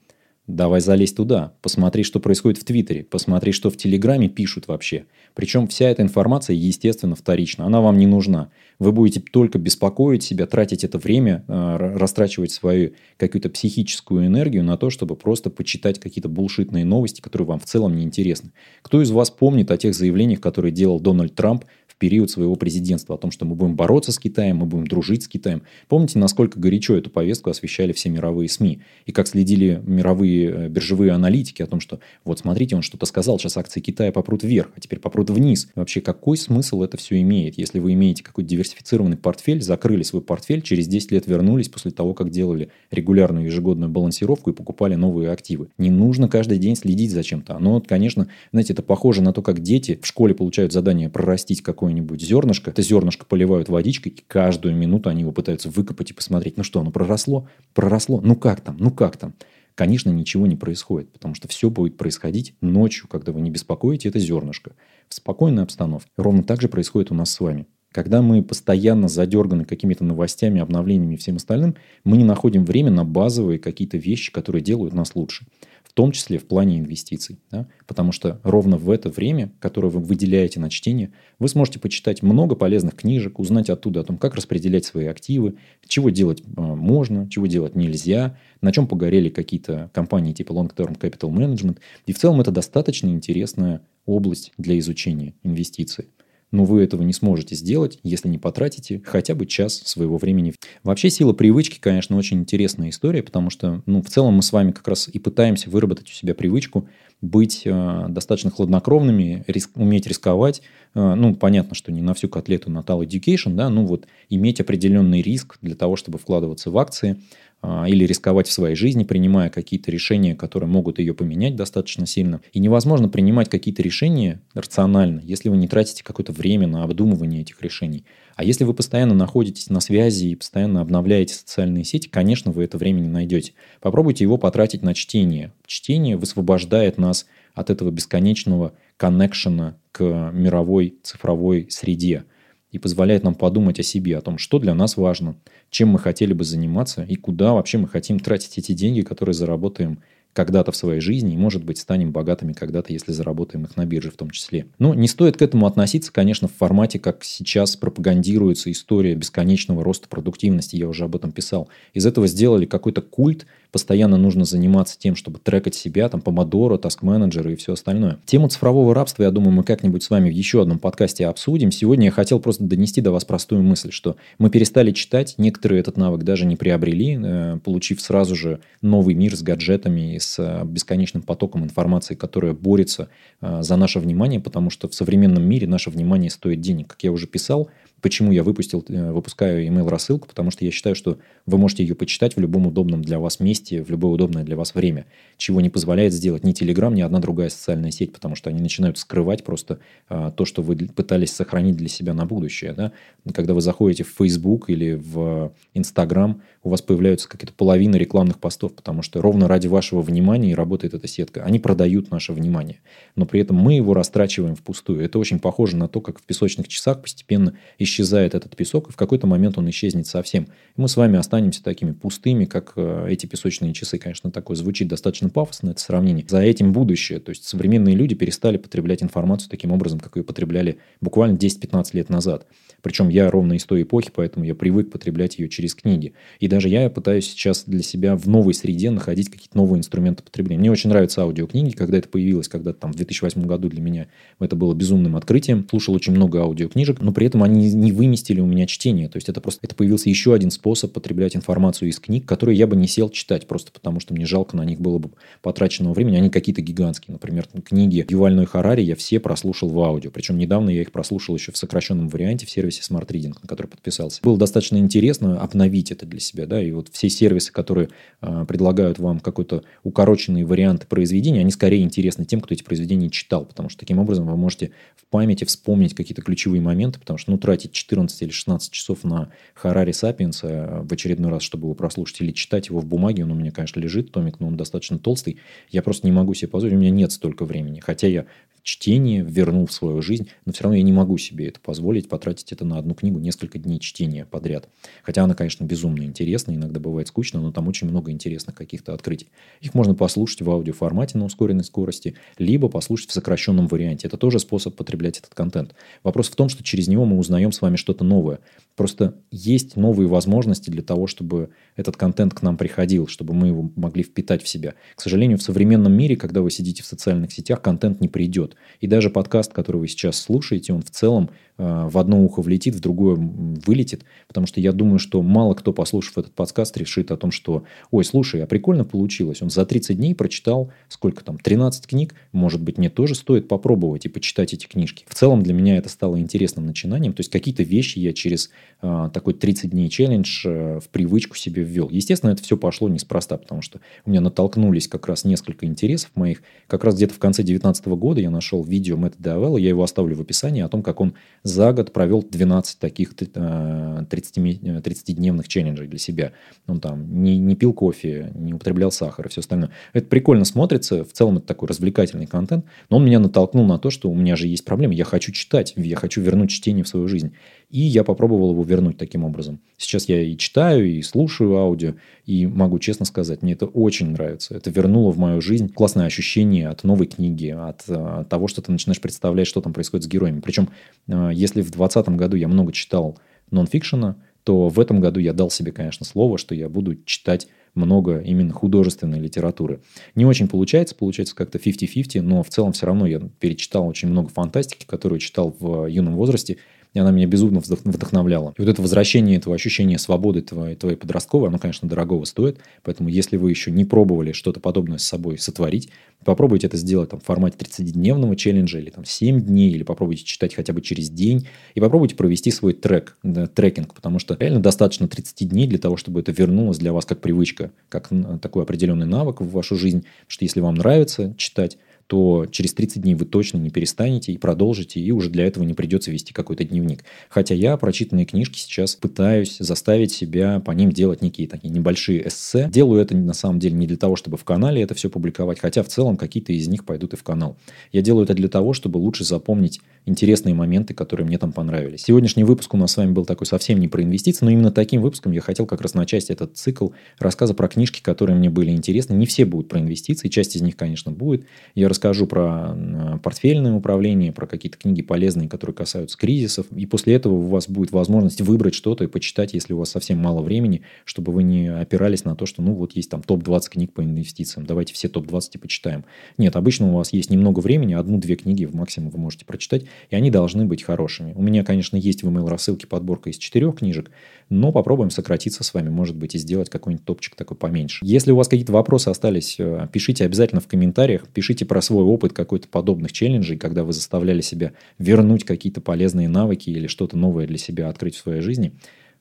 Давай 0.47 0.83
залезь 0.83 1.15
туда, 1.15 1.55
посмотри, 1.63 2.03
что 2.03 2.21
происходит 2.21 2.59
в 2.59 2.65
Твиттере, 2.65 3.03
посмотри, 3.03 3.53
что 3.53 3.71
в 3.71 3.79
Телеграме 3.79 4.29
пишут 4.29 4.69
вообще. 4.69 5.07
Причем 5.35 5.67
вся 5.69 5.89
эта 5.89 6.03
информация, 6.03 6.55
естественно, 6.55 7.17
вторична. 7.17 7.65
Она 7.65 7.81
вам 7.81 7.99
не 7.99 8.07
нужна. 8.07 8.51
Вы 8.79 8.93
будете 8.93 9.21
только 9.21 9.59
беспокоить 9.59 10.23
себя, 10.23 10.47
тратить 10.47 10.85
это 10.85 10.99
время, 10.99 11.45
э, 11.49 11.77
растрачивать 11.97 12.51
свою 12.51 12.93
какую-то 13.17 13.49
психическую 13.49 14.27
энергию 14.27 14.65
на 14.65 14.77
то, 14.77 14.91
чтобы 14.91 15.17
просто 15.17 15.49
почитать 15.49 15.99
какие-то 15.99 16.29
булшитные 16.29 16.85
новости, 16.85 17.23
которые 17.23 17.47
вам 17.47 17.59
в 17.61 17.65
целом 17.65 17.97
не 17.97 18.05
интересны. 18.05 18.53
Кто 18.83 19.01
из 19.01 19.11
вас 19.11 19.31
помнит 19.31 19.71
о 19.71 19.79
тех 19.79 19.95
заявлениях, 19.95 20.43
которые 20.43 20.73
делал 20.73 21.01
Дональд 21.01 21.35
Трамп 21.35 21.65
в 21.87 21.97
период 21.97 22.31
своего 22.31 22.57
президентства, 22.57 23.15
о 23.15 23.19
том, 23.19 23.31
что 23.31 23.45
мы 23.45 23.55
будем 23.55 23.77
бороться 23.77 24.13
с 24.13 24.19
Китаем, 24.19 24.59
мы 24.59 24.67
будем 24.67 24.87
дружить 24.87 25.23
с 25.23 25.29
Китаем. 25.29 25.63
Помните, 25.89 26.19
насколько 26.19 26.59
горячо 26.59 26.97
эту 26.97 27.09
повестку 27.09 27.51
освещали 27.51 27.93
все 27.93 28.11
мировые 28.11 28.49
СМИ? 28.49 28.81
И 29.07 29.13
как 29.13 29.29
следили 29.29 29.81
мировые 29.87 30.34
э, 30.43 30.69
биржевые 30.69 31.13
аналитики 31.13 31.63
о 31.63 31.67
том, 31.67 31.81
что 31.81 32.01
вот 32.25 32.39
смотрите, 32.39 32.77
он 32.77 32.83
что-то 32.83 33.07
сказал, 33.07 33.39
сейчас 33.39 33.57
акции 33.57 33.81
Китая 33.81 34.13
попрут 34.13 34.43
вверх, 34.43 34.71
а 34.77 34.81
теперь 34.81 34.99
попрут 34.99 35.31
вниз. 35.31 35.69
вообще, 35.75 36.01
какой 36.01 36.37
смысл 36.37 36.83
это 36.83 36.97
все 36.97 37.21
имеет, 37.21 37.59
если 37.59 37.79
вы 37.79 37.93
имеете 37.95 38.23
какой-то 38.23 38.49
диверсифицированный 38.49 39.17
портфель, 39.17 39.63
закрыли 39.63 40.03
свой 40.03 40.23
портфель, 40.23 40.63
через 40.63 40.87
10 40.89 41.13
лет 41.13 41.27
вернулись 41.27 41.69
после 41.69 41.91
того, 41.91 42.15
как 42.15 42.31
делали 42.31 42.71
регулярную 42.91 43.47
ежегодную 43.47 43.91
балансировку 43.91 44.51
и 44.51 44.55
покупали 44.55 44.95
новые 44.95 45.31
активы. 45.31 45.69
Не 45.79 45.91
нужно 45.91 46.29
каждый 46.29 46.59
день 46.59 46.77
следить 46.77 47.11
за 47.11 47.23
чем-то. 47.23 47.57
Оно, 47.57 47.81
конечно, 47.81 48.29
знаете, 48.53 48.73
это 48.73 48.83
похоже 48.83 49.23
на 49.23 49.33
то, 49.33 49.43
как 49.43 49.61
дети 49.61 49.99
в 50.03 50.07
школе 50.07 50.35
получают 50.35 50.73
задание 50.73 51.09
прорастить 51.09 51.63
какое-нибудь 51.63 52.21
зернышко, 52.21 52.71
это 52.71 52.83
зернышко 52.83 53.25
поливают 53.27 53.69
водичкой, 53.69 54.13
и 54.13 54.25
каждую 54.27 54.75
минуту 54.75 55.11
они 55.11 55.21
его 55.21 55.33
пытаются 55.33 55.71
выкопать 55.71 56.11
и 56.11 56.15
посмотреть, 56.15 56.57
ну 56.57 56.63
что, 56.63 56.81
оно 56.81 56.91
проросло? 56.91 57.49
Проросло? 57.75 58.21
Ну 58.21 58.37
как 58.37 58.61
там? 58.61 58.77
Ну 58.79 58.91
как 58.91 59.17
там? 59.17 59.35
Конечно, 59.75 60.11
ничего 60.11 60.47
не 60.47 60.57
происходит, 60.57 61.13
потому 61.13 61.35
что 61.35 61.49
все 61.49 61.69
будет 61.69 61.97
происходить 61.97 62.55
ночью, 62.61 63.09
когда 63.09 63.33
вы 63.33 63.41
не 63.41 63.51
беспокоите 63.51 64.09
это 64.09 64.21
зернышко, 64.21 64.73
в 65.09 65.15
спокойной 65.15 65.65
обстановке. 65.65 66.11
Ровно 66.17 66.45
так 66.45 66.61
же 66.61 66.69
происходит 66.69 67.11
у 67.11 67.15
нас 67.15 67.33
с 67.33 67.41
вами. 67.41 67.67
Когда 67.91 68.23
мы 68.23 68.43
постоянно 68.43 69.09
задерганы 69.09 69.65
какими-то 69.65 70.05
новостями, 70.05 70.61
обновлениями 70.61 71.15
и 71.15 71.17
всем 71.17 71.37
остальным, 71.37 71.77
мы 72.03 72.17
не 72.17 72.25
находим 72.25 72.65
время 72.65 72.91
на 72.91 73.05
базовые 73.05 73.59
какие-то 73.59 73.97
вещи, 73.99 74.33
которые 74.33 74.63
делают 74.63 74.95
нас 74.95 75.15
лучше 75.15 75.47
том 75.95 76.11
числе 76.11 76.39
в 76.39 76.47
плане 76.47 76.79
инвестиций. 76.79 77.39
Да? 77.51 77.69
Потому 77.87 78.11
что 78.13 78.41
ровно 78.43 78.77
в 78.77 78.91
это 78.91 79.09
время, 79.09 79.53
которое 79.61 79.89
вы 79.89 80.01
выделяете 80.01 80.59
на 80.59 80.69
чтение, 80.69 81.13
вы 81.39 81.49
сможете 81.49 81.79
почитать 81.79 82.23
много 82.23 82.57
полезных 82.57 82.97
книжек, 82.97 83.39
узнать 83.39 83.71
оттуда 83.71 84.01
о 84.01 84.05
том, 84.05 84.19
как 84.19 84.35
распределять 84.35 84.85
свои 84.85 85.07
активы, 85.07 85.55
чего 85.87 86.11
делать 86.11 86.43
э, 86.43 86.61
можно, 86.61 87.31
чего 87.31 87.47
делать 87.47 87.77
нельзя, 87.77 88.37
на 88.61 88.73
чем 88.73 88.89
погорели 88.89 89.29
какие-то 89.29 89.91
компании 89.95 90.33
типа 90.33 90.53
Long 90.53 90.75
Term 90.75 90.99
Capital 90.99 91.31
Management. 91.31 91.79
И 92.07 92.13
в 92.13 92.19
целом 92.19 92.41
это 92.41 92.51
достаточно 92.51 93.09
интересная 93.09 93.81
область 94.05 94.53
для 94.59 94.79
изучения 94.79 95.35
инвестиций 95.45 96.07
но 96.55 96.65
вы 96.65 96.83
этого 96.83 97.03
не 97.03 97.13
сможете 97.13 97.57
сделать, 97.57 97.99
если 98.05 98.29
не 98.29 98.39
потратите 98.39 99.03
хотя 99.05 99.35
бы 99.35 99.45
час 99.45 99.75
своего 99.85 100.19
времени. 100.19 100.55
Вообще 100.85 101.11
сила 101.11 101.33
привычки, 101.33 101.81
конечно, 101.81 102.17
очень 102.17 102.39
интересная 102.39 102.91
история, 102.91 103.23
потому 103.23 103.51
что, 103.51 103.83
ну, 103.87 104.01
в 104.01 104.09
целом 104.09 104.35
мы 104.35 104.43
с 104.43 104.53
вами 104.53 104.71
как 104.71 104.87
раз 104.87 105.09
и 105.09 105.19
пытаемся 105.19 105.69
выработать 105.69 106.09
у 106.09 106.13
себя 106.13 106.35
привычку 106.35 106.89
быть 107.25 107.63
э, 107.65 108.07
достаточно 108.09 108.51
хладнокровными, 108.51 109.45
риск, 109.47 109.71
уметь 109.75 110.07
рисковать. 110.07 110.63
Э, 110.95 111.15
ну, 111.15 111.35
понятно, 111.35 111.75
что 111.75 111.91
не 111.93 112.03
на 112.03 112.15
всю 112.15 112.29
котлету 112.29 112.71
Natal 112.71 113.01
Education, 113.01 113.55
да, 113.55 113.69
ну 113.71 113.87
вот 113.87 114.07
иметь 114.29 114.61
определенный 114.61 115.23
риск 115.23 115.59
для 115.63 115.75
того, 115.75 115.97
чтобы 115.97 116.19
вкладываться 116.19 116.71
в 116.71 116.79
акции– 116.79 117.17
а, 117.67 117.89
или 117.89 118.05
рисковать 118.05 118.47
в 118.47 118.53
своей 118.53 118.77
жизни, 118.77 119.05
принимая 119.05 119.49
какие-то 119.49 119.91
решения, 119.91 120.35
которые 120.35 120.69
могут 120.69 120.99
ее 120.99 121.15
поменять 121.15 121.57
достаточно 121.57 122.05
сильно. 122.05 122.43
И 122.53 122.59
невозможно 122.59 123.09
принимать 123.09 123.49
какие-то 123.49 123.81
решения 123.81 124.43
рационально, 124.53 125.23
если 125.25 125.49
вы 125.49 125.57
не 125.57 125.67
тратите 125.67 126.05
какое-то 126.05 126.33
время 126.33 126.67
на 126.67 126.85
обдумывание 126.85 127.41
этих 127.41 127.63
решений. 127.63 128.05
А 128.37 128.45
если 128.45 128.65
вы 128.65 128.75
постоянно 128.75 129.15
находитесь 129.15 129.71
на 129.71 129.81
связи 129.81 130.27
и 130.27 130.35
постоянно 130.35 130.81
обновляете 130.81 131.35
социальные 131.35 131.85
сети, 131.85 132.09
конечно, 132.09 132.51
вы 132.51 132.65
это 132.65 132.79
время 132.79 133.01
не 133.01 133.09
найдете. 133.09 133.53
Попробуйте 133.81 134.25
его 134.25 134.39
потратить 134.39 134.83
на 134.83 134.95
чтение. 134.95 135.53
Чтение 135.67 136.17
высвобождает 136.17 136.99
нас 136.99 137.27
от 137.55 137.71
этого 137.71 137.91
бесконечного 137.91 138.75
коннекшена 138.97 139.77
к 139.93 140.03
мировой 140.33 140.97
цифровой 141.03 141.69
среде 141.71 142.25
и 142.73 142.79
позволяет 142.79 143.23
нам 143.23 143.37
подумать 143.37 143.79
о 143.79 143.85
себе, 143.85 144.19
о 144.19 144.21
том, 144.21 144.37
что 144.37 144.59
для 144.59 144.75
нас 144.75 144.97
важно, 144.97 145.37
чем 145.71 145.91
мы 145.91 146.01
хотели 146.01 146.33
бы 146.33 146.43
заниматься 146.43 147.05
и 147.05 147.15
куда 147.15 147.53
вообще 147.53 147.79
мы 147.79 147.87
хотим 147.87 148.19
тратить 148.19 148.59
эти 148.59 148.73
деньги, 148.73 149.03
которые 149.03 149.35
заработаем 149.35 150.01
когда-то 150.35 150.73
в 150.73 150.77
своей 150.77 151.01
жизни, 151.01 151.33
и, 151.33 151.39
может 151.39 151.65
быть, 151.65 151.79
станем 151.79 152.13
богатыми 152.13 152.53
когда-то, 152.53 152.93
если 152.93 153.13
заработаем 153.13 153.65
их 153.65 153.77
на 153.77 153.87
бирже 153.87 154.11
в 154.11 154.17
том 154.17 154.31
числе. 154.31 154.67
Но 154.79 154.93
не 154.93 155.09
стоит 155.09 155.39
к 155.39 155.43
этому 155.43 155.67
относиться, 155.67 156.13
конечно, 156.13 156.49
в 156.49 156.53
формате, 156.53 156.99
как 156.99 157.25
сейчас 157.25 157.77
пропагандируется 157.77 158.71
история 158.71 159.15
бесконечного 159.15 159.83
роста 159.83 160.09
продуктивности, 160.09 160.77
я 160.77 160.89
уже 160.89 161.05
об 161.05 161.17
этом 161.17 161.33
писал. 161.33 161.69
Из 161.95 162.05
этого 162.05 162.27
сделали 162.27 162.67
какой-то 162.67 163.01
культ, 163.01 163.47
постоянно 163.75 164.17
нужно 164.17 164.45
заниматься 164.45 164.97
тем, 164.97 165.17
чтобы 165.17 165.41
трекать 165.41 165.75
себя, 165.75 166.09
там, 166.09 166.21
помодоро, 166.21 166.79
таск-менеджеры 166.79 167.55
и 167.55 167.57
все 167.57 167.73
остальное. 167.73 168.21
Тему 168.25 168.49
цифрового 168.49 168.95
рабства, 168.95 169.25
я 169.25 169.33
думаю, 169.33 169.51
мы 169.51 169.65
как-нибудь 169.65 170.05
с 170.05 170.11
вами 170.11 170.31
в 170.31 170.33
еще 170.33 170.63
одном 170.63 170.79
подкасте 170.79 171.27
обсудим. 171.27 171.73
Сегодня 171.73 172.05
я 172.05 172.11
хотел 172.13 172.39
просто 172.39 172.63
донести 172.63 173.01
до 173.01 173.11
вас 173.11 173.25
простую 173.25 173.65
мысль, 173.65 173.91
что 173.91 174.15
мы 174.39 174.49
перестали 174.49 174.93
читать, 174.93 175.35
некоторые 175.39 175.81
этот 175.81 175.97
навык 175.97 176.23
даже 176.23 176.47
не 176.47 176.55
приобрели, 176.55 177.19
э, 177.21 177.59
получив 177.65 178.01
сразу 178.01 178.37
же 178.37 178.61
новый 178.81 179.17
мир 179.17 179.35
с 179.35 179.43
гаджетами, 179.43 180.19
с 180.19 180.37
э, 180.39 180.65
бесконечным 180.65 181.25
потоком 181.25 181.65
информации, 181.65 182.15
которая 182.15 182.53
борется 182.53 183.09
э, 183.41 183.65
за 183.65 183.75
наше 183.75 183.99
внимание, 183.99 184.39
потому 184.39 184.71
что 184.71 184.89
в 184.89 184.95
современном 184.95 185.43
мире 185.43 185.67
наше 185.67 185.91
внимание 185.91 186.31
стоит 186.31 186.61
денег. 186.61 186.87
Как 186.91 187.03
я 187.03 187.11
уже 187.11 187.27
писал, 187.27 187.69
Почему 188.05 188.33
я 188.33 188.43
выпустил, 188.43 188.85
выпускаю 188.87 189.67
email 189.67 189.89
рассылку? 189.89 190.29
Потому 190.29 190.51
что 190.51 190.63
я 190.63 190.71
считаю, 190.71 190.95
что 190.95 191.17
вы 191.47 191.57
можете 191.57 191.85
ее 191.85 191.95
почитать 191.95 192.37
в 192.37 192.39
любом 192.39 192.67
удобном 192.67 193.01
для 193.01 193.19
вас 193.19 193.41
месте, 193.41 193.64
в 193.73 193.91
любое 193.91 194.13
удобное 194.13 194.45
для 194.45 194.57
вас 194.57 194.75
время, 194.75 195.07
чего 195.37 195.61
не 195.61 195.71
позволяет 195.71 196.13
сделать 196.13 196.45
ни 196.45 196.53
Telegram, 196.53 196.93
ни 196.95 197.03
одна 197.03 197.19
другая 197.19 197.49
социальная 197.49 197.91
сеть, 197.91 198.13
потому 198.13 198.37
что 198.37 198.51
они 198.51 198.61
начинают 198.61 198.99
скрывать 198.99 199.45
просто 199.45 199.79
а, 200.09 200.31
то, 200.31 200.45
что 200.45 200.63
вы 200.63 200.77
пытались 200.77 201.33
сохранить 201.33 201.77
для 201.77 201.89
себя 201.89 202.15
на 202.15 202.27
будущее. 202.27 202.73
Да? 202.73 202.93
Когда 203.33 203.55
вы 203.55 203.61
заходите 203.61 204.05
в 204.05 204.09
Facebook 204.09 204.71
или 204.71 204.95
в 204.95 205.53
Instagram, 205.75 206.43
у 206.63 206.71
вас 206.71 206.83
появляются 206.83 207.29
какие-то 207.29 207.53
половины 207.53 207.97
рекламных 207.97 208.39
постов, 208.39 208.75
потому 208.75 209.03
что 209.03 209.21
ровно 209.21 209.49
ради 209.49 209.67
вашего 209.67 210.03
внимания 210.03 210.53
и 210.53 210.55
работает 210.55 210.95
эта 210.95 211.07
сетка. 211.07 211.45
Они 211.45 211.59
продают 211.59 212.11
наше 212.11 212.33
внимание, 212.33 212.81
но 213.17 213.27
при 213.27 213.41
этом 213.41 213.57
мы 213.57 213.75
его 213.75 213.95
растрачиваем 213.95 214.57
впустую. 214.57 215.05
Это 215.05 215.19
очень 215.19 215.39
похоже 215.39 215.77
на 215.77 215.89
то, 215.89 216.01
как 216.01 216.19
в 216.19 216.23
песочных 216.23 216.69
часах 216.69 217.03
постепенно 217.03 217.55
исчезает 217.79 218.35
этот 218.35 218.57
песок, 218.57 218.89
и 218.89 218.93
в 218.93 218.97
какой-то 218.97 219.27
момент 219.27 219.59
он 219.59 219.69
исчезнет 219.71 220.07
совсем. 220.07 220.45
И 220.77 220.81
мы 220.81 220.89
с 220.89 220.97
вами 220.97 221.19
останемся 221.19 221.63
такими 221.63 221.93
пустыми, 221.93 222.45
как 222.45 222.73
э, 222.77 223.07
эти 223.11 223.27
песочные 223.27 223.54
часы. 223.73 223.99
Конечно, 223.99 224.31
такое 224.31 224.57
звучит 224.57 224.89
достаточно 224.89 225.29
пафосно, 225.29 225.71
это 225.71 225.81
сравнение. 225.81 226.25
За 226.29 226.41
этим 226.41 226.73
будущее. 226.73 227.21
То 227.21 227.31
есть 227.31 227.45
современные 227.45 227.95
люди 227.95 228.15
перестали 228.15 228.57
потреблять 228.57 229.03
информацию 229.03 229.51
таким 229.51 229.73
образом, 229.73 230.01
как 230.01 230.17
ее 230.17 230.25
потребляли 230.25 230.79
буквально 231.01 231.37
10-15 231.37 231.91
лет 231.93 232.09
назад. 232.09 232.47
Причем 232.85 233.09
я 233.09 233.31
ровно 233.31 233.55
из 233.55 233.65
той 233.65 233.83
эпохи, 233.83 234.11
поэтому 234.15 234.45
я 234.45 234.55
привык 234.55 234.91
потреблять 234.91 235.39
ее 235.39 235.49
через 235.49 235.75
книги. 235.75 236.13
И 236.39 236.49
даже 236.49 236.69
я 236.69 236.91
пытаюсь 236.91 237.27
сейчас 237.27 237.65
для 237.65 237.83
себя 237.83 238.15
в 238.15 238.29
новой 238.29 238.53
среде 238.53 238.91
находить 238.91 239.31
какие-то 239.31 239.57
новые 239.57 239.79
инструменты 239.79 240.23
потребления. 240.23 240.61
Мне 240.61 240.71
очень 240.71 240.91
нравятся 240.91 241.23
аудиокниги, 241.23 241.75
когда 241.75 241.97
это 241.97 242.11
появилось, 242.11 242.49
когда 242.49 242.75
там 242.75 242.93
в 242.93 242.97
2008 242.97 243.43
году 243.47 243.71
для 243.71 243.81
меня 243.81 244.09
это 244.39 244.55
было 244.55 244.75
безумным 244.75 245.17
открытием. 245.17 245.67
Слушал 245.71 245.95
очень 245.95 246.13
много 246.13 246.41
аудиокнижек, 246.41 247.01
но 247.01 247.13
при 247.13 247.27
этом 247.27 247.43
они 247.43 247.73
не 247.73 247.91
выместили 247.91 248.41
у 248.41 248.47
меня 248.47 248.67
чтение. 248.67 249.09
То 249.09 249.17
есть 249.17 249.31
это 249.31 249.41
просто 249.41 249.61
это 249.63 249.75
появился 249.75 250.11
еще 250.11 250.35
один 250.35 250.51
способ 250.51 250.93
потреблять 250.93 251.37
информацию 251.37 251.89
из 251.89 251.99
книг, 251.99 252.27
которые 252.27 252.59
я 252.59 252.67
бы 252.67 252.77
не 252.77 252.87
сел 252.87 253.09
читать, 253.09 253.44
просто 253.45 253.73
потому 253.73 254.01
что 254.01 254.15
мне 254.15 254.27
жалко 254.27 254.57
на 254.57 254.65
них 254.65 254.81
было 254.81 254.99
бы 254.99 255.11
потраченного 255.43 255.95
времени. 255.95 256.17
Они 256.17 256.31
какие-то 256.31 256.63
гигантские. 256.63 257.13
Например, 257.13 257.47
книги 257.65 258.05
Ювальной 258.09 258.47
Харари 258.47 258.83
я 258.83 258.97
все 258.97 259.21
прослушал 259.21 259.69
в 259.69 259.81
аудио. 259.81 260.11
Причем 260.11 260.39
недавно 260.39 260.71
я 260.71 260.83
их 260.83 260.93
прослушал 260.93 261.35
еще 261.37 261.53
в 261.53 261.57
сокращенном 261.57 262.09
варианте 262.09 262.47
в 262.47 262.51
сервисе 262.51 262.83
Smart 262.83 263.07
Reading, 263.09 263.35
на 263.41 263.49
который 263.49 263.67
подписался. 263.67 264.21
Было 264.23 264.39
достаточно 264.39 264.77
интересно 264.77 265.41
обновить 265.41 265.91
это 265.91 266.07
для 266.07 266.21
себя, 266.21 266.47
да, 266.47 266.63
и 266.63 266.71
вот 266.73 266.89
все 266.93 267.09
сервисы, 267.09 267.53
которые 267.53 267.91
э, 268.21 268.45
предлагают 268.47 268.99
вам 268.99 269.21
какой-то 269.21 269.65
укороченный 269.83 270.45
вариант 270.45 270.87
произведения, 270.87 271.41
они 271.41 271.51
скорее 271.51 271.83
интересны 271.83 272.25
тем, 272.25 272.41
кто 272.41 272.55
эти 272.55 272.63
произведения 272.63 273.11
читал, 273.11 273.45
потому 273.45 273.69
что 273.69 273.81
таким 273.81 273.99
образом 273.99 274.27
вы 274.27 274.37
можете 274.37 274.73
в 274.97 275.07
памяти 275.07 275.45
вспомнить 275.45 275.95
какие-то 275.95 276.23
ключевые 276.23 276.61
моменты, 276.61 276.99
потому 276.99 277.19
что, 277.19 277.31
ну, 277.31 277.39
тратить 277.39 277.73
14 277.73 278.23
или 278.23 278.31
16 278.31 278.71
часов 278.71 279.05
на 279.05 279.31
Харари 279.55 279.93
Сапиенса 279.93 280.47
э, 280.49 280.83
в 280.83 280.93
очередной 280.93 281.31
раз, 281.31 281.43
чтобы 281.43 281.67
его 281.67 281.75
прослушать, 281.75 282.21
или 282.21 282.33
читать 282.33 282.69
его 282.69 282.81
в 282.81 282.87
бумаге, 282.87 283.24
он 283.25 283.33
у 283.33 283.35
меня, 283.35 283.51
конечно, 283.51 283.81
лежит, 283.81 284.13
томик, 284.13 284.41
но 284.41 284.47
он 284.47 284.57
достаточно 284.57 284.99
толстый, 284.99 285.39
я 285.71 285.83
просто 285.83 286.07
не 286.07 286.13
могу 286.13 286.35
себе 286.35 286.49
позволить, 286.49 286.77
у 286.77 286.79
меня 286.79 286.91
нет 286.91 287.13
столько 287.13 287.45
времени, 287.45 287.81
хотя 287.81 288.07
я 288.07 288.27
чтение 288.65 289.23
вернул 289.23 289.67
в 289.67 289.73
свою 289.73 290.03
жизнь, 290.03 290.29
но 290.47 290.53
все 290.53 290.65
равно 290.65 290.79
я 290.79 290.83
не 290.83 290.93
могу 290.93 291.19
себе 291.19 291.47
это 291.49 291.61
позволить, 291.61 292.09
потратить 292.09 292.51
это 292.51 292.65
на 292.65 292.79
одну 292.79 292.95
книгу 292.95 293.21
несколько 293.21 293.59
дней 293.59 293.79
чтения 293.79 294.25
подряд. 294.25 294.69
Хотя 295.03 295.23
она, 295.23 295.35
конечно, 295.35 295.65
безумно 295.65 296.03
интересна, 296.03 296.53
иногда 296.53 296.81
бывает 296.81 297.09
скучно, 297.09 297.41
но 297.41 297.53
там 297.53 297.69
очень 297.69 297.89
много 297.89 298.11
интересных 298.11 298.55
каких-то 298.57 298.95
открытий. 298.95 299.29
Их 299.61 299.75
можно 299.75 299.95
послушать 299.95 300.41
в 300.41 300.51
аудиоформате 300.51 301.19
на 301.19 301.27
ускоренной 301.27 301.63
скорости, 301.63 302.15
либо 302.39 302.69
послушать 302.69 303.11
в 303.11 303.13
сокращенном 303.13 303.69
варианте. 303.69 304.09
Это 304.09 304.17
тоже 304.17 304.39
способ 304.39 304.75
потреблять 304.75 305.19
этот 305.19 305.35
контент. 305.35 305.75
Вопрос 306.03 306.31
в 306.31 306.35
том, 306.35 306.49
что 306.49 306.65
через 306.65 306.89
него 306.89 307.05
мы 307.05 307.19
узнаем 307.19 307.53
с 307.53 307.61
вами 307.61 307.77
что-то 307.77 308.03
новое. 308.03 308.41
Просто 308.77 309.15
есть 309.31 309.77
новые 309.77 310.09
возможности 310.09 310.71
для 310.71 310.83
того, 310.83 311.07
чтобы 311.07 311.51
этот 311.77 311.99
контент 311.99 312.33
к 312.33 312.41
нам 312.41 312.57
приходил, 312.57 313.07
чтобы 313.15 313.33
мы 313.33 313.47
его 313.47 313.71
могли 313.77 314.03
впитать 314.03 314.43
в 314.43 314.49
себя. 314.49 314.75
К 314.97 315.01
сожалению, 315.01 315.39
в 315.39 315.43
современном 315.43 315.93
мире, 315.93 316.17
когда 316.17 316.43
вы 316.43 316.51
сидите 316.51 316.83
в 316.83 316.87
социальных 316.87 317.33
сетях, 317.33 317.63
контент 317.63 318.01
не 318.01 318.09
придет. 318.09 318.57
И 318.81 318.87
даже 318.87 319.09
подкаст, 319.09 319.53
который 319.53 319.77
вы 319.77 319.89
сейчас 319.89 320.21
слушаете, 320.21 320.73
он 320.73 320.83
в 320.83 320.91
целом 320.91 321.31
в 321.57 321.99
одно 321.99 322.23
ухо 322.23 322.43
влетит, 322.43 322.75
в 322.75 322.81
другое 322.81 323.17
вылетит. 323.17 324.05
Потому 324.27 324.47
что 324.47 324.61
я 324.61 324.73
думаю, 324.73 324.99
что 324.99 325.23
мало 325.23 325.55
кто, 325.55 325.73
послушав 325.73 326.19
этот 326.19 326.33
подкаст, 326.33 326.77
решит 326.77 327.11
о 327.11 327.17
том, 327.17 327.31
что 327.31 327.65
«Ой, 327.91 328.05
слушай, 328.05 328.43
а 328.43 328.47
прикольно 328.47 328.85
получилось». 328.85 329.43
Он 329.43 329.51
за 329.51 329.65
30 329.65 329.97
дней 329.97 330.15
прочитал, 330.15 330.73
сколько 330.89 331.25
там, 331.25 331.39
13 331.39 331.87
книг. 331.87 332.15
Может 332.33 332.61
быть, 332.61 332.79
мне 332.79 332.91
тоже 332.91 333.15
стоит 333.15 333.49
попробовать 333.49 334.07
и 334.07 334.09
почитать 334.09 334.53
эти 334.53 334.67
книжки. 334.67 335.05
В 335.09 335.15
целом 335.15 335.43
для 335.43 335.55
меня 335.55 335.77
это 335.77 335.89
стало 335.89 336.19
интересным 336.19 336.67
начинанием. 336.67 337.13
То 337.13 337.21
есть 337.21 337.31
какие-то 337.31 337.63
вещи 337.63 337.99
я 337.99 338.13
через 338.13 338.51
э, 338.83 339.11
такой 339.13 339.35
30 339.35 339.71
дней 339.71 339.89
челлендж 339.89 340.47
э, 340.47 340.81
в 340.81 340.89
привычку 340.89 341.37
себе 341.37 341.63
ввел. 341.63 341.89
Естественно, 341.91 342.31
это 342.31 342.43
все 342.43 342.57
пошло 342.57 342.89
неспроста, 342.89 343.37
потому 343.37 343.63
что 343.63 343.81
у 344.05 344.11
меня 344.11 344.21
натолкнулись 344.21 344.89
как 344.89 345.07
раз 345.07 345.25
несколько 345.25 345.67
интересов 345.67 346.11
моих. 346.15 346.43
Как 346.67 346.85
раз 346.85 346.97
где-то 346.97 347.15
в 347.15 347.19
конце 347.19 347.43
2019 347.43 347.87
года 347.87 348.21
я 348.21 348.31
нашел 348.31 348.63
видео 348.63 348.97
Мэтта 348.97 349.23
Давелла, 349.23 349.59
я 349.59 349.69
его 349.69 349.83
оставлю 349.83 350.17
в 350.17 350.21
описании, 350.21 350.63
о 350.63 350.69
том, 350.69 350.83
как 350.83 351.01
он 351.01 351.15
за 351.45 351.73
год 351.73 351.93
провел 351.93 352.23
12 352.23 352.79
таких 352.79 353.13
30-дневных 353.13 355.45
э, 355.45 355.49
челленджей 355.49 355.87
для 355.87 355.99
себя. 355.99 356.33
Он 356.67 356.81
там 356.81 357.23
не, 357.23 357.37
не 357.39 357.55
пил 357.55 357.75
кофе, 357.75 358.33
не 358.35 358.55
употреблял 358.55 358.91
сахар 358.91 359.27
и 359.27 359.29
все 359.29 359.41
остальное. 359.41 359.69
Это 359.93 360.09
прикольно 360.09 360.47
смотрится, 360.47 361.05
в 361.05 361.13
целом 361.13 361.37
это 361.37 361.47
такой 361.47 361.69
развлекательный 361.69 362.27
контент, 362.27 362.65
но 362.89 362.97
он 362.97 363.05
меня 363.05 363.21
натолкнул 363.21 363.67
на 363.67 363.79
то, 363.79 363.91
что 363.91 364.11
у 364.11 364.15
меня 364.15 364.37
же 364.37 364.49
есть 364.49 364.65
проблемы, 364.65 364.95
я 364.95 365.05
хочу 365.05 365.33
читать, 365.33 365.75
я 365.77 365.97
хочу 365.97 366.23
вернуть 366.23 366.51
чтение 366.51 366.83
в 366.83 366.89
свою 366.89 367.09
жизнь. 367.09 367.35
И 367.71 367.81
я 367.81 368.05
попробовал 368.05 368.53
его 368.53 368.63
вернуть 368.63 368.99
таким 368.99 369.25
образом. 369.25 369.61
Сейчас 369.77 370.09
я 370.09 370.23
и 370.23 370.37
читаю, 370.37 370.87
и 370.87 371.03
слушаю 371.03 371.57
аудио, 371.57 371.95
и 372.27 372.47
могу 372.47 372.79
честно 372.79 373.05
сказать, 373.05 373.43
мне 373.43 373.55
это 373.55 373.67
очень 373.67 374.11
нравится. 374.11 374.55
Это 374.55 374.71
вернуло 374.71 375.11
в 375.11 375.19
мою 375.19 375.41
жизнь 375.41 375.73
классное 375.73 376.07
ощущение 376.07 376.69
от 376.69 376.85
новой 376.85 377.07
книги, 377.07 377.49
от, 377.49 377.83
от 377.89 378.25
э, 378.25 378.25
того, 378.29 378.49
что 378.49 378.63
ты 378.63 378.71
начинаешь 378.71 379.01
представлять, 379.01 379.47
что 379.47 379.61
там 379.61 379.73
происходит 379.73 380.05
с 380.05 380.09
героями. 380.09 380.41
Причем, 380.41 380.69
э, 381.09 381.31
если 381.35 381.61
в 381.63 381.71
2020 381.71 382.09
году 382.11 382.37
я 382.37 382.49
много 382.49 382.73
читал 382.73 383.19
нонфикшена, 383.51 384.17
то 384.45 384.69
в 384.69 384.79
этом 384.79 385.01
году 385.01 385.21
я 385.21 385.33
дал 385.33 385.51
себе, 385.51 385.73
конечно, 385.73 386.05
слово, 386.07 386.39
что 386.39 386.55
я 386.55 386.69
буду 386.69 386.97
читать 387.05 387.49
много 387.75 388.21
именно 388.21 388.53
художественной 388.53 389.19
литературы. 389.19 389.81
Не 390.15 390.27
очень 390.27 390.49
получается, 390.49 390.95
получается 390.95 391.35
как-то 391.35 391.59
50-50, 391.59 392.21
но 392.21 392.43
в 392.43 392.49
целом 392.49 392.73
все 392.73 392.87
равно 392.87 393.07
я 393.07 393.21
перечитал 393.41 393.87
очень 393.89 394.09
много 394.09 394.29
фантастики, 394.29 394.85
которую 394.87 395.19
читал 395.19 395.55
в 395.59 395.87
юном 395.87 396.15
возрасте, 396.15 396.59
и 396.95 396.99
она 396.99 397.11
меня 397.11 397.27
безумно 397.27 397.61
вдохновляла. 397.61 398.55
И 398.57 398.63
вот 398.63 398.71
это 398.71 398.81
возвращение 398.81 399.37
этого 399.37 399.55
ощущения 399.55 399.99
свободы 399.99 400.43
твоей, 400.43 400.77
твоей 400.77 400.97
подростковой, 400.97 401.49
оно, 401.49 401.59
конечно, 401.59 401.89
дорогого 401.89 402.25
стоит. 402.25 402.59
Поэтому, 402.83 403.09
если 403.09 403.37
вы 403.37 403.51
еще 403.51 403.71
не 403.71 403.85
пробовали 403.85 404.33
что-то 404.33 404.61
подобное 404.61 404.99
с 404.99 405.05
собой 405.05 405.37
сотворить, 405.39 405.91
попробуйте 406.25 406.69
это 406.69 406.77
сделать 406.77 407.11
там, 407.11 407.21
в 407.21 407.25
формате 407.25 407.57
30-дневного 407.59 408.37
челленджа 408.37 408.79
или 408.79 408.91
там, 408.91 409.05
7 409.05 409.41
дней, 409.41 409.73
или 409.73 409.83
попробуйте 409.83 410.25
читать 410.25 410.55
хотя 410.55 410.73
бы 410.73 410.81
через 410.81 411.11
день, 411.11 411.49
и 411.75 411.81
попробуйте 411.81 412.15
провести 412.15 412.51
свой 412.53 412.73
трек, 412.73 413.19
да, 413.25 413.47
трекинг, 413.47 413.93
потому 413.93 414.21
что 414.21 414.37
реально 414.39 414.61
достаточно 414.61 415.09
30 415.09 415.49
дней 415.49 415.67
для 415.67 415.79
того, 415.79 415.97
чтобы 415.97 416.21
это 416.21 416.31
вернулось 416.31 416.79
для 416.79 416.93
вас 416.93 417.05
как 417.05 417.21
привычка, 417.21 417.73
как 417.89 418.11
такой 418.41 418.63
определенный 418.63 419.07
навык 419.07 419.41
в 419.41 419.51
вашу 419.51 419.77
жизнь. 419.77 420.05
Что 420.29 420.45
если 420.45 420.61
вам 420.61 420.77
нравится 420.77 421.35
читать, 421.37 421.77
то 422.07 422.47
через 422.51 422.75
30 422.75 423.03
дней 423.03 423.15
вы 423.15 423.25
точно 423.25 423.59
не 423.59 423.71
перестанете 423.71 424.33
и 424.33 424.39
продолжите, 424.39 425.01
и 425.01 425.11
уже 425.11 425.31
для 425.31 425.47
этого 425.47 425.65
не 425.65 425.75
придется 425.75 426.11
вести 426.11 426.33
какой-то 426.33 426.65
дневник. 426.65 427.05
Хотя 427.29 427.55
я 427.55 427.77
прочитанные 427.77 428.27
книжки 428.27 428.59
сейчас 428.59 428.95
пытаюсь 428.95 429.57
заставить 429.59 430.13
себя 430.13 430.61
по 430.61 430.73
ним 430.73 430.93
делать 430.93 431.23
некие 431.23 431.49
такие 431.49 431.71
небольшие 431.71 432.29
эссе. 432.29 432.69
Делаю 432.71 433.01
это 433.01 433.17
на 433.17 433.35
самом 433.35 433.59
деле 433.59 433.75
не 433.77 433.87
для 433.87 433.97
того, 433.97 434.17
чтобы 434.17 434.37
в 434.37 434.45
канале 434.45 434.83
это 434.83 434.95
все 434.95 435.09
публиковать, 435.09 435.59
хотя 435.61 435.83
в 435.83 435.89
целом 435.89 436.17
какие-то 436.17 436.53
из 436.53 436.69
них 436.69 436.85
пойдут 436.85 437.15
и 437.15 437.17
в 437.17 437.23
канал. 437.23 437.57
Я 437.93 438.03
делаю 438.03 438.25
это 438.25 438.35
для 438.35 438.49
того, 438.49 438.73
чтобы 438.73 438.99
лучше 438.99 439.25
запомнить 439.25 439.81
интересные 440.07 440.55
моменты, 440.55 440.95
которые 440.95 441.27
мне 441.27 441.39
там 441.39 441.53
понравились. 441.53 442.03
Сегодняшний 442.03 442.45
выпуск 442.45 442.75
у 442.75 442.77
нас 442.77 442.93
с 442.93 442.97
вами 442.97 443.13
был 443.13 443.25
такой 443.25 443.47
совсем 443.47 443.81
не 443.81 443.89
про 443.89 444.03
инвестиции, 444.03 444.45
но 444.45 444.51
именно 444.51 444.71
таким 444.71 445.01
выпуском 445.01 445.33
я 445.33 445.41
хотел 445.41 445.67
как 445.67 445.81
раз 445.81 445.95
начать 445.95 446.31
этот 446.31 446.57
цикл 446.57 446.91
рассказа 447.19 447.55
про 447.55 447.69
книжки, 447.69 448.03
которые 448.03 448.37
мне 448.37 448.51
были 448.51 448.71
интересны. 448.71 449.15
Не 449.15 449.27
все 449.27 449.45
будут 449.45 449.69
про 449.69 449.81
инвестиции, 449.81 450.29
часть 450.29 450.57
из 450.57 450.63
них, 450.63 450.77
конечно, 450.77 451.11
будет. 451.11 451.47
Я 451.75 451.89
расскажу 451.89 452.27
про 452.27 452.77
портфельное 453.23 453.75
управление, 453.75 454.33
про 454.33 454.47
какие-то 454.47 454.79
книги 454.79 455.03
полезные, 455.03 455.49
которые 455.49 455.75
касаются 455.75 456.19
кризисов. 456.19 456.67
И 456.75 456.87
после 456.87 457.15
этого 457.15 457.35
у 457.35 457.49
вас 457.49 457.69
будет 457.69 457.93
возможность 457.93 458.41
выбрать 458.41 458.75
что-то 458.75 459.05
и 459.05 459.07
почитать, 459.07 459.55
если 459.55 459.73
у 459.73 459.79
вас 459.79 459.91
совсем 459.91 460.19
мало 460.19 460.43
времени, 460.43 460.83
чтобы 461.05 461.33
вы 461.33 461.43
не 461.43 461.69
опирались 461.69 462.25
на 462.25 462.37
то, 462.37 462.47
что 462.47 462.63
ну 462.63 462.75
вот 462.75 462.93
есть 462.93 463.11
там 463.11 463.23
топ-20 463.23 463.71
книг 463.71 463.93
по 463.93 464.03
инвестициям, 464.03 464.67
давайте 464.67 464.93
все 464.95 465.09
топ-20 465.09 465.51
и 465.55 465.59
почитаем. 465.59 466.05
Нет, 466.37 466.57
обычно 466.57 466.93
у 466.93 466.97
вас 466.97 467.13
есть 467.13 467.31
немного 467.31 467.61
времени, 467.61 467.95
одну-две 467.95 468.37
книги 468.37 468.65
в 468.65 468.75
максимум 468.75 469.11
вы 469.11 469.19
можете 469.19 469.45
прочитать, 469.45 469.85
и 470.11 470.17
они 470.17 470.31
должны 470.31 470.65
быть 470.65 470.83
хорошими. 470.83 471.33
У 471.35 471.43
меня, 471.43 471.65
конечно, 471.65 471.97
есть 471.97 472.23
в 472.23 472.29
email 472.29 472.49
рассылке 472.49 472.87
подборка 472.87 473.31
из 473.31 473.37
четырех 473.37 473.77
книжек, 473.77 474.11
но 474.49 474.73
попробуем 474.73 475.11
сократиться 475.11 475.65
с 475.65 475.75
вами, 475.75 475.89
может 475.89 476.17
быть, 476.17 476.35
и 476.35 476.39
сделать 476.39 476.71
какой-нибудь 476.71 477.05
топчик 477.05 477.35
такой 477.35 477.57
поменьше. 477.57 478.05
Если 478.05 478.33
у 478.33 478.37
вас 478.37 478.49
какие-то 478.49 478.73
вопросы 478.73 479.09
остались, 479.09 479.57
э, 479.59 479.89
пишите 479.93 480.25
обязательно 480.25 480.61
в 480.61 480.67
комментариях, 480.67 481.29
пишите 481.29 481.65
про 481.65 481.81
свой 481.81 482.05
опыт 482.05 482.33
какой-то 482.33 482.69
подобных 482.69 483.13
челленджей, 483.13 483.57
когда 483.57 483.85
вы 483.85 483.93
заставляли 483.93 484.41
себя 484.41 484.73
вернуть 484.99 485.45
какие-то 485.45 485.81
полезные 485.81 486.29
навыки 486.29 486.71
или 486.71 486.87
что-то 486.87 487.17
новое 487.17 487.47
для 487.47 487.59
себя 487.59 487.89
открыть 487.89 488.17
в 488.17 488.21
своей 488.21 488.41
жизни. 488.41 488.73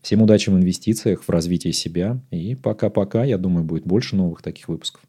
Всем 0.04 0.22
удачи 0.22 0.50
в 0.50 0.54
инвестициях, 0.54 1.24
в 1.24 1.30
развитии 1.30 1.72
себя. 1.72 2.20
И 2.30 2.56
пока-пока, 2.56 3.24
я 3.24 3.38
думаю, 3.38 3.64
будет 3.64 3.86
больше 3.86 4.18
новых 4.18 4.42
таких 4.42 4.68
выпусков. 4.68 5.04